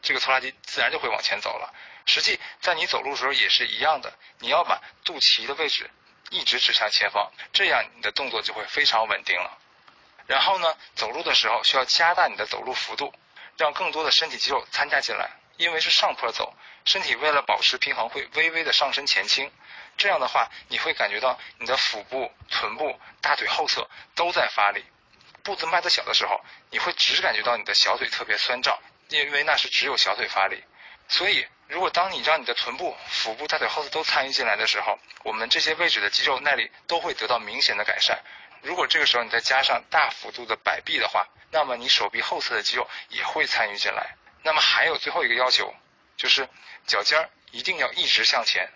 [0.00, 1.74] 这个拖拉机自然就会往前走了。
[2.06, 5.90] 实际在你走路的时候也是一样的，你要把肚脐的位置
[6.30, 9.58] 一直指向前方，这样你的动作就会非常稳定了。
[10.26, 13.12] 然后呢，走路的时候需要加大你的走路幅度，
[13.60, 15.30] 让更多的身体肌肉参加进来。
[15.58, 16.54] 因为是上坡走，
[16.86, 19.52] 身体为了保持平衡会微微的上身前倾，
[19.98, 24.82] 这样的话你会感觉到你的腹部、臀部、大腿后侧都在发力。
[25.42, 26.40] 步子迈得小的时候，
[26.70, 28.78] 你会只感觉到你的小腿特别酸胀。
[29.10, 30.62] 因为那是只有小腿发力，
[31.08, 38.22] 所以如果当你让你的臀部、腹部、大腿后侧都参与进来的时候，我们这些位置的肌肉耐力都会得到明显的改善。
[38.62, 44.16] 如果这个时候你再加上大幅度的摆臂的话，那么你手臂后侧的肌肉也会参与进来。
[44.42, 45.74] 那么还有最后一个要求，
[46.16, 46.48] 就是
[46.86, 48.70] 脚尖儿一定要一直向前。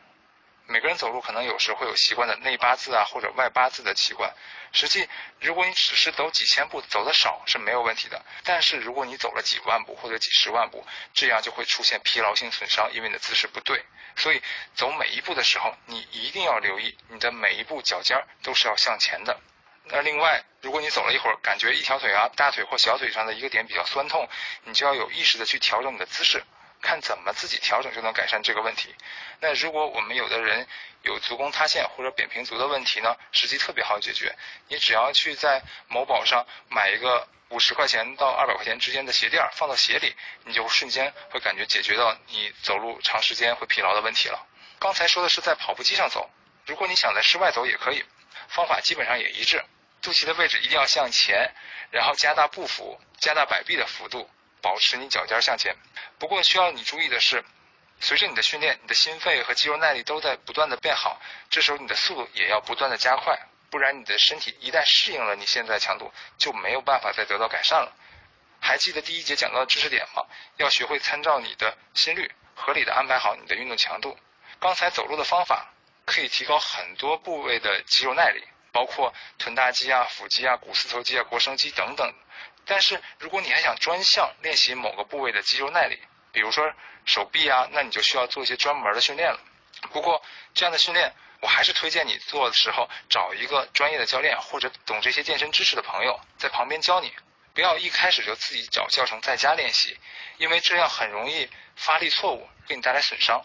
[0.67, 4.33] 每个人走路可能有时会有习惯的内八字啊或者外八字的习惯，
[4.73, 5.07] 实际
[5.41, 8.25] 如果你只是走几千步，走的少是没有问题的。
[8.45, 13.85] 但是如果你走了几万步或者几十万步，这样就会出现疲劳性损伤，因为你的姿势不对。
[14.17, 14.43] 所以
[14.75, 19.39] 走每一步的时候，你一定要留意你的每一步脚尖都是要向前的。
[19.87, 24.29] 那另外，如果你走了一会儿，感觉一条腿啊、大腿或小腿上的一个点比较酸痛，
[24.65, 26.43] 你就要有意识的去调整你的姿势。
[26.81, 28.95] 看怎么自己调整就能改善这个问题。
[29.41, 30.67] 那如果我们有的人
[31.01, 34.37] 有足弓塌陷或者扁平足的问题呢，实际特别好解决。
[34.69, 40.15] 你只要去在某宝上买一个五十块钱到二百块钱之间的鞋垫，放到鞋里，
[40.45, 44.47] 你就瞬间会感觉解决到你走路长时间会疲劳的问题了。
[44.79, 46.29] 刚才说的是在跑步机上走，
[46.67, 48.05] 如果你想在室外走也可以，
[48.49, 49.65] 方法基本上也一致。
[50.05, 51.51] 肚脐的位置一定要向前，
[51.91, 54.31] 然后加大步幅，加大摆臂的幅度。
[54.61, 55.77] 保持你脚尖向前，
[56.19, 57.45] 不过需要你注意的是，
[58.01, 63.39] 随着你的训练，你的心肺和肌肉耐力都在不断的变好，这时候你的速度也要不断的加快，
[63.69, 67.93] 不然你的身体一旦适应了你现在强度，就没有办法再得到改善了。
[68.59, 70.25] 还记得第一节讲到的知识点吗？
[70.57, 74.19] 要学会参照你的心率，合理的安排好你的运动强度。
[74.61, 75.75] 刚才走路的方法
[76.07, 78.43] 可以提高很多部位的肌肉耐力，
[78.75, 82.13] 包括臀大肌啊、腹肌啊、股四头肌啊、腘绳肌等等。
[82.67, 85.97] 但是如果你还想专项练习某个部位的肌肉耐力，
[86.33, 86.73] 比如说
[87.05, 89.39] 手臂啊，那你就需要做一些专门的训练了。
[89.93, 90.21] 不过
[90.55, 97.15] 这样的训练，我还是推荐你做的时候找一个专业的教练或者懂这些健身知识的朋友在旁边教你，
[97.55, 99.97] 不要一开始就自己找教程在家练习，
[100.39, 103.45] 因为这样很容易发力错误，给你带来损伤。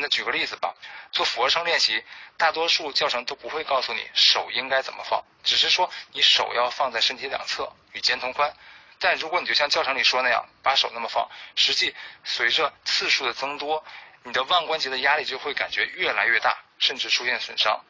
[0.00, 0.74] 那举个例子吧，
[1.12, 2.02] 做俯卧撑练习，
[2.36, 8.54] 大多数教程都不会告诉你手应该怎么放，只是说你手要放在身体两侧与肩同宽，
[8.98, 11.94] 但如果你就像教程里说那样，把手那么放，实际
[12.24, 13.84] 随着次数的增多，
[14.22, 17.84] 你的腕关节的压力就会感觉越来越大，甚至出现损伤。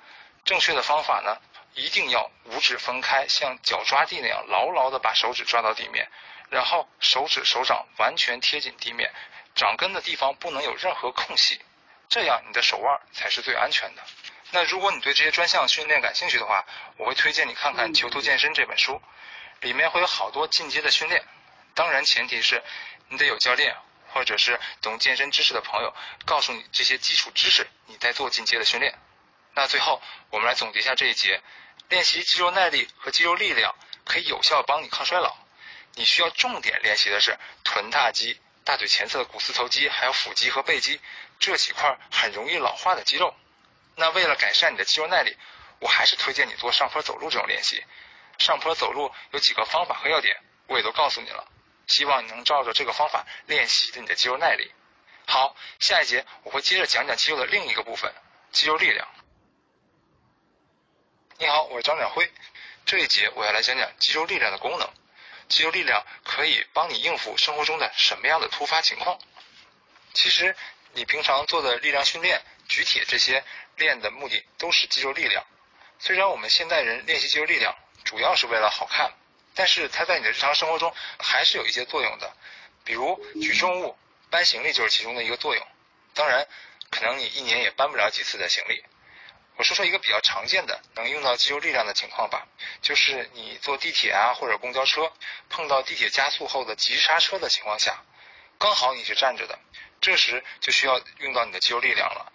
[0.44, 1.36] 正确的方法呢，
[1.74, 6.08] 一定要五指分开，像脚抓地那样，牢牢的把手指抓到地面，
[6.50, 9.12] 然后手指手掌完全贴紧地面，
[9.56, 11.60] 掌根的地方不能有任何空隙，
[12.08, 14.02] 这样你的手腕才是最安全的。
[14.52, 16.64] 那如果你对这些专项训练感兴趣的话，
[16.96, 19.02] 我会推荐你看看《囚徒健身》这本书，
[19.60, 21.24] 里面会有好多进阶的训练。
[21.74, 22.62] 当然，前提是
[23.08, 23.76] 你得有教练
[24.12, 25.92] 或者是懂健身知识的朋友
[26.24, 28.96] 告诉你这些基础知识，你再做进阶的训练。
[29.52, 30.00] 那最后，
[30.30, 31.42] 我们来总结一下这一节：
[31.88, 35.36] 练习肌肉耐力和肌肉力量可以有效帮你抗衰老。
[35.96, 41.00] 你需要重点练习的是臀大肌、大腿前侧的股四头肌，还有腹肌和背肌
[41.38, 43.34] 这几块很容易老化的肌肉。
[43.94, 45.36] 那为了改善你的肌肉耐力，
[45.78, 47.84] 我还是推荐你做上坡走路这种练习。
[48.38, 51.46] 上坡走路有几个方法和要点，我也都告诉你了。
[51.86, 54.70] 希望你能照着这个方法练习你的肌肉耐力。
[55.26, 58.12] 好，下一节我会接着讲讲肌肉的另一个部分——
[58.52, 59.08] 肌肉力量。
[61.38, 62.30] 你好，我是张展辉。
[62.84, 64.88] 这一节我要来讲讲肌肉力量的功能。
[65.48, 69.18] 肌肉力量可以帮你应付生活中的什么样的突发情况？
[70.12, 70.56] 其实
[70.96, 72.42] 你平常做的力量训练。
[72.68, 73.44] 举铁这些
[73.76, 75.46] 练的目的都是肌肉力量。
[76.00, 79.12] 虽然我们现代人练习肌肉力量主要是为了好看，
[79.54, 82.34] 但是它在你的日常生活中还是有一些作用的。
[82.82, 83.96] 比如举重物、
[84.30, 85.66] 搬行李就是其中的一个作用。
[86.14, 86.48] 当然，
[86.90, 88.82] 可能你一年也搬不了几次的行李。
[89.56, 92.48] 我说说一个比较常见的能用到肌肉力量的情况吧，
[92.82, 95.12] 就是你坐地铁啊或者公交车
[95.50, 98.02] 碰到地铁加速后的急刹车的情况下，
[98.58, 99.58] 刚好你是站着的，
[100.06, 102.32] 这时就需要用到你的肌肉力量了。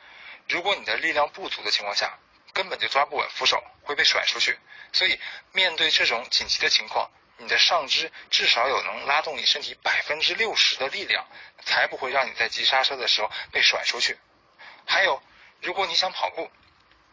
[0.49, 2.19] 如果你的力量不足的情况下，
[2.51, 4.59] 根本就抓不稳扶手，会被甩出去。
[4.91, 5.17] 所以
[5.53, 11.25] 面对这种紧急的情况，你的上肢至少有能拉动你身体百分之六十的力量，
[11.63, 14.17] 才不会让你在急刹车的时候被甩出去。
[14.85, 15.23] 还有，
[15.61, 16.51] 如果你想跑步，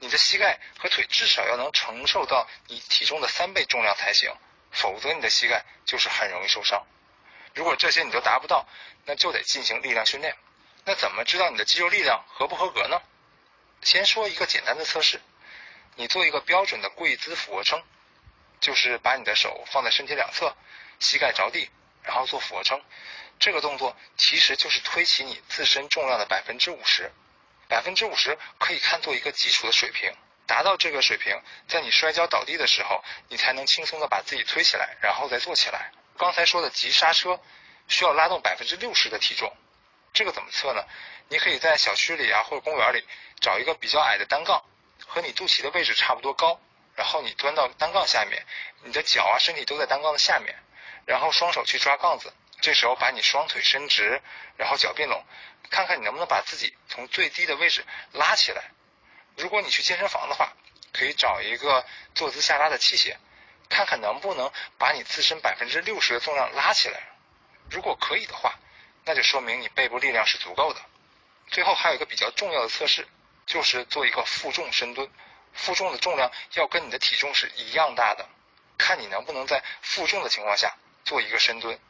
[0.00, 4.36] 你的膝盖和腿至少要能承受到你体重的三倍重量才行，
[4.72, 6.84] 否则你的膝盖就是很容易受伤。
[7.54, 8.66] 如果这些你都达不到，
[9.04, 10.36] 那就得进行力量训练。
[10.88, 12.98] 那怎么知道你的肌肉力量合不合格呢？
[13.82, 15.20] 先说一个简单的测试，
[15.96, 17.82] 你做一个标准的跪姿俯卧撑，
[18.58, 20.56] 就是把你的手放在身体两侧，
[20.98, 21.68] 膝盖着地，
[22.02, 22.82] 然后做俯卧撑。
[23.38, 27.12] 这个动作其实就是推起你自身重量的百分之五十，
[27.68, 30.10] 百分之五十可以看作一个基础的水平。
[30.46, 35.92] 达到这个水平，在你摔跤倒地的时候，你才能轻松的把自己推起来，然后再坐起来。
[36.16, 37.38] 刚才说的急刹车
[37.88, 39.54] 需要拉动百分之六十的体重，
[40.12, 40.84] 这个怎么测呢？
[41.28, 43.04] 你可以在小区里啊或者公园里。
[43.40, 44.64] 找一个比较矮的单杠，
[45.06, 46.60] 和你肚脐的位置差不多高，
[46.96, 48.44] 然后你蹲到单杠下面，
[48.82, 50.58] 你的脚啊身体都在单杠的下面，
[51.06, 54.20] 然后双手去抓杠子，这时候把你双腿伸直，
[54.56, 55.24] 然后脚并拢，
[55.70, 58.72] 看看你能不能把自己从最低的位置拉起来。
[59.36, 60.52] 如果你去健身房的话，
[60.92, 61.86] 可以找一个
[62.16, 63.14] 坐姿下拉的器械，
[63.68, 67.00] 看看能不能把你自身百分之六十的重量拉起来。
[67.70, 68.58] 如果可以的话，
[69.08, 70.80] 那就说明你背部力量是足够的。
[71.48, 73.08] 最后还有一个比较重要的测试。
[73.46, 75.10] 就是做一个负重深蹲，
[75.54, 78.28] 负重的重量要跟你的体重是一样大的，
[78.76, 81.80] 看你能不能在负重的情况下做一个深蹲。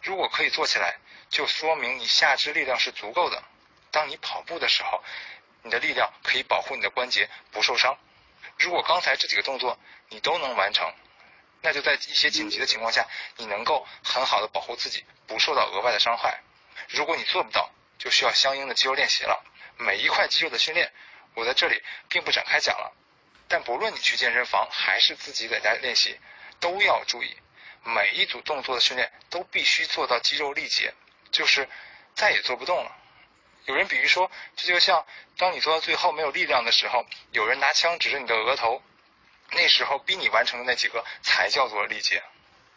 [0.00, 0.98] 如果可以做起来，
[1.28, 3.42] 就说明你下肢力量是足够的。
[3.90, 5.02] 当你跑步的时候，
[5.64, 7.98] 你的力量可以保护你的关节不受伤。
[8.56, 9.76] 如果刚才这几个动作
[10.08, 10.88] 你都能完成，
[11.62, 13.08] 那就在一些紧急的情况下，
[13.38, 16.40] 你能够很好的保护自己不受到额外的伤害。
[16.92, 19.44] 如果你做不到，就需要相应的肌肉练习了。
[19.78, 20.92] 每一块肌肉的训练，
[21.34, 22.92] 我在这里并不展开讲了。
[23.48, 26.18] 但不论你去健身房还是自己在家练习，
[26.60, 27.36] 都要注意，
[27.84, 30.94] 每一组动作的训练都必须做到肌肉力竭，
[31.30, 31.68] 就是
[32.14, 32.96] 再也做不动了。
[33.64, 38.82] 有人比喻说，这就像当你做到最后没有力量的时候，有人拿枪指着你的额头，
[39.50, 42.22] 那时候逼你完成的那几个才叫做力竭。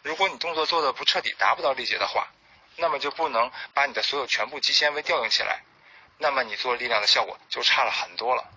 [0.02, 2.28] 如果你动作做的不彻底，达不到力竭的话，
[2.76, 5.62] 那么就不能把你的所有全部肌纤维调用起来。
[6.18, 8.50] 那么你做力量的效果就差了很多了。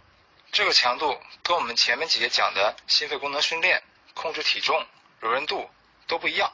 [0.52, 4.86] 这个强度跟我们前面几节讲的心肺功能训练、控制体重、
[5.20, 5.70] 柔韧度
[6.08, 6.52] 都不一样。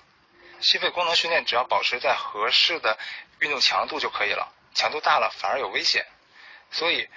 [0.61, 2.97] 心肺功能训练只要保持在合适的
[3.39, 6.05] 运动强度就可以了，强度大了反而有危险。
[6.71, 7.07] 所以，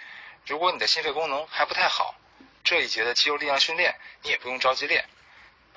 [0.46, 2.14] 如果你的心肺功能还不太好，
[2.62, 5.08] 这一节的肌肉力量训练你也不用着急练，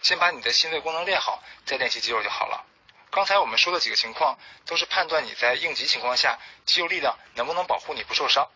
[0.01, 2.65] 先把你的心肺功能练好，再练习肌肉就好了。
[3.12, 8.49] 刚才我们说的几个情况，都是判断你在应急情况下肌肉力量能不能保护你不受伤。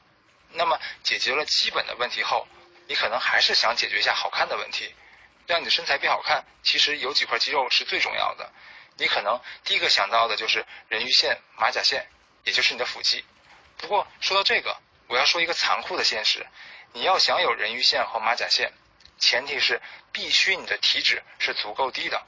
[0.53, 2.47] 那么解决了基本的问题后，
[2.87, 4.95] 你可能还是想解决一下好看的问题，
[5.45, 6.45] 让你的身材变好看。
[6.63, 8.49] 其实有几块肌肉是最重要的，
[8.95, 12.07] 你可能第一个想到的就是人鱼线、马甲线，
[12.45, 13.25] 也就是你的腹肌。
[13.75, 14.77] 不过说到这个，
[15.07, 16.47] 我要说一个残酷的现实：
[16.93, 18.71] 你要想有人鱼线和马甲线，
[19.19, 19.81] 前提是
[20.13, 22.25] 必须你的体脂是足够低的，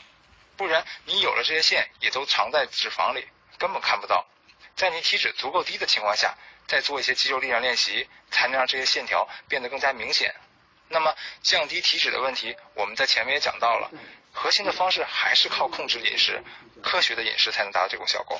[0.57, 3.25] 不然你有了这些线也都藏在脂肪里，
[3.57, 4.25] 根本看不到。
[4.75, 6.35] 在你体脂足够低的情况下，
[6.67, 10.35] 再做一些肌肉力量练习，才能让这些线条变得更加明显。
[10.89, 13.91] 那么降低体脂的问题，我们在前面也讲到了，
[14.33, 16.43] 核心的方式还是靠控制饮食，
[16.81, 18.39] 科学的饮食才能达到这种效果。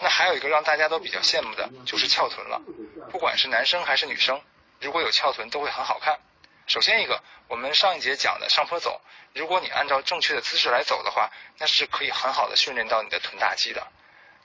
[0.00, 2.60] 那还有一个让大家都比较羡慕的，就是翘臀了。
[3.10, 4.40] 不管是男生还是女生，
[4.80, 6.18] 如果有翘臀都会很好看。
[6.68, 9.00] 首先一个，我们上一节讲的上坡走，
[9.34, 13.86] 如果你按照正确的姿势来走的话，那是可以很好的训练到你的臀大肌的。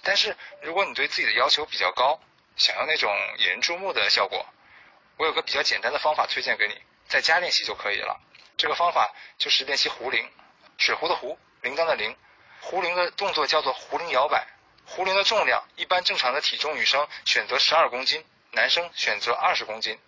[0.04, 2.22] 但是如果你对自己的要求比较高，
[2.56, 4.46] 想要那种引人注目的效果，
[5.18, 6.82] 我有个比较简单的方法推荐给你。
[7.10, 8.18] 在家练习就可以了。
[8.56, 10.32] 这个方法就是练习壶铃，
[10.78, 12.16] 水壶的壶，铃铛的铃。
[12.62, 14.48] 壶铃的动作叫做壶铃摇摆。
[14.86, 20.00] 壶铃的重量，一般正常的体重女生选择十二公斤，男生选择二十公斤。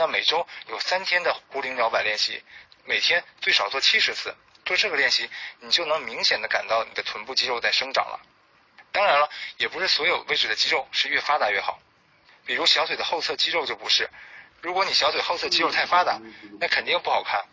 [0.00, 2.42] 那每周有三天的壶铃摇摆练习，
[2.86, 4.34] 每天最少做七十次。
[4.64, 5.28] 做这个练习，
[5.58, 8.18] 你就能明显的感到你的臀部肌肉在生长了。
[8.92, 9.28] 当然了，
[9.58, 11.78] 也不是所有位置的肌肉是越发达越好，
[12.46, 14.08] 比如小腿的后侧肌肉就不是。
[14.62, 16.18] 如果你小腿后侧肌肉太发达，
[16.58, 17.44] 那肯定不好看。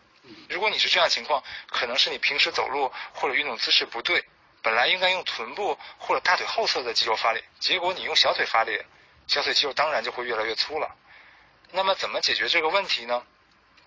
[0.47, 4.23] 如果你是这样情况，可能是你平时走路或者运动姿势不对，
[4.61, 8.81] 本来应该用臀部或者大腿后侧的肌肉发力，结果你用小腿发力，
[9.27, 10.95] 小腿肌肉当然就会越来越粗了。
[11.71, 13.23] 那么怎么解决这个问题呢？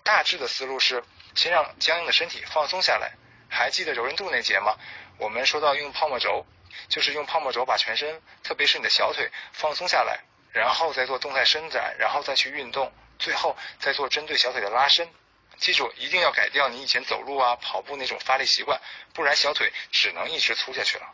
[0.03, 1.03] 大致的思路是，
[1.35, 3.13] 先让僵硬的身体放松下来。
[3.49, 4.75] 还记得柔韧度那节吗？
[5.17, 6.45] 我们说到用泡沫轴，
[6.87, 10.21] 就是用泡沫轴把全身，特别是你的小腿放松下来，
[10.51, 12.91] 然后再做动态伸展，然后再去运动。
[13.19, 15.07] 最后再做针对小腿的拉伸，
[15.57, 18.81] 记住一定要改掉你以前走路啊、跑步那种发力习惯，
[19.13, 21.13] 不然小腿只能一直粗下去了。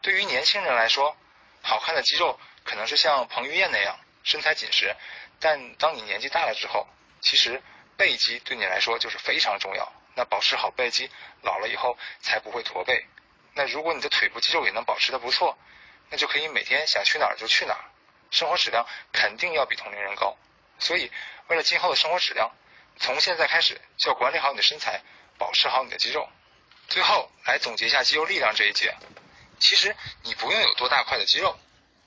[0.00, 1.14] 对于年轻人来说，
[1.60, 4.96] 好看的肌肉可能是像彭于晏那样身材紧实，
[5.40, 6.86] 但当你年纪大了之后，
[7.20, 7.62] 其实
[7.96, 9.92] 背肌对你来说就是非常重要。
[10.14, 11.10] 那保持好背肌，
[11.42, 13.06] 老了以后才不会驼背。
[13.52, 15.58] 那如果你的腿部肌肉也能保持的不错，
[16.08, 17.84] 那就可以每天想去哪儿就去哪儿，
[18.30, 20.36] 生活质量肯定要比同龄人高。
[20.78, 21.10] 所以，
[21.48, 22.50] 为了今后的生活质量，
[22.98, 25.02] 从现在开始就要管理好你的身材，
[25.36, 26.28] 保持好你的肌肉。
[26.88, 28.94] 最后来总结一下肌肉力量这一节。
[29.58, 31.58] 其实你不用有多大块的肌肉，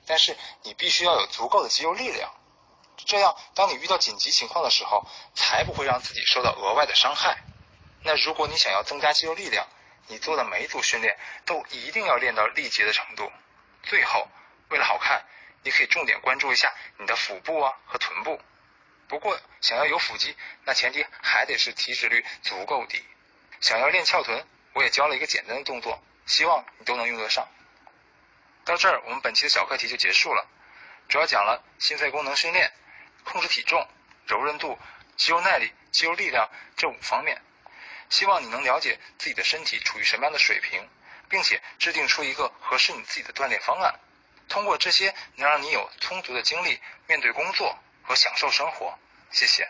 [0.07, 2.32] 但是你必须要有足够的肌肉力量。
[3.06, 7.38] 这样，当你遇到紧急情况的时候，才不会让自己受到额外的伤害。
[8.04, 9.68] 那如果你想要增加肌肉力量，
[10.08, 13.32] 你做的每一组训练都一定要练到力竭的程度。
[13.84, 14.28] 最后，
[14.70, 15.24] 为了好看，
[15.64, 18.41] 你可以重点关注一下你的腹部啊和臀部。
[19.08, 20.36] 不过，想要有腹肌，
[20.66, 23.04] 那前提还得是体脂率足够低。
[23.60, 27.47] 想要练翘臀，我也教了一个简单的动作，希望你都能用得上。
[28.66, 30.47] 到这儿，我们本期的小课题就结束了，
[31.08, 32.72] 主要讲了心肺功能训练、
[33.32, 33.88] 控制体重、
[34.27, 34.77] 柔韧度、
[35.15, 37.41] 肌肉耐力、肌肉力量这五方面。
[38.09, 40.88] 希望你能了解自己的身体处于什么样的水平，
[41.30, 43.99] 并且制定出一个合适你自己的锻炼方案。
[44.47, 47.77] 通过这些，能让你有充足的精力面对工作。
[48.09, 48.97] 和享受生活，
[49.30, 49.69] 谢谢。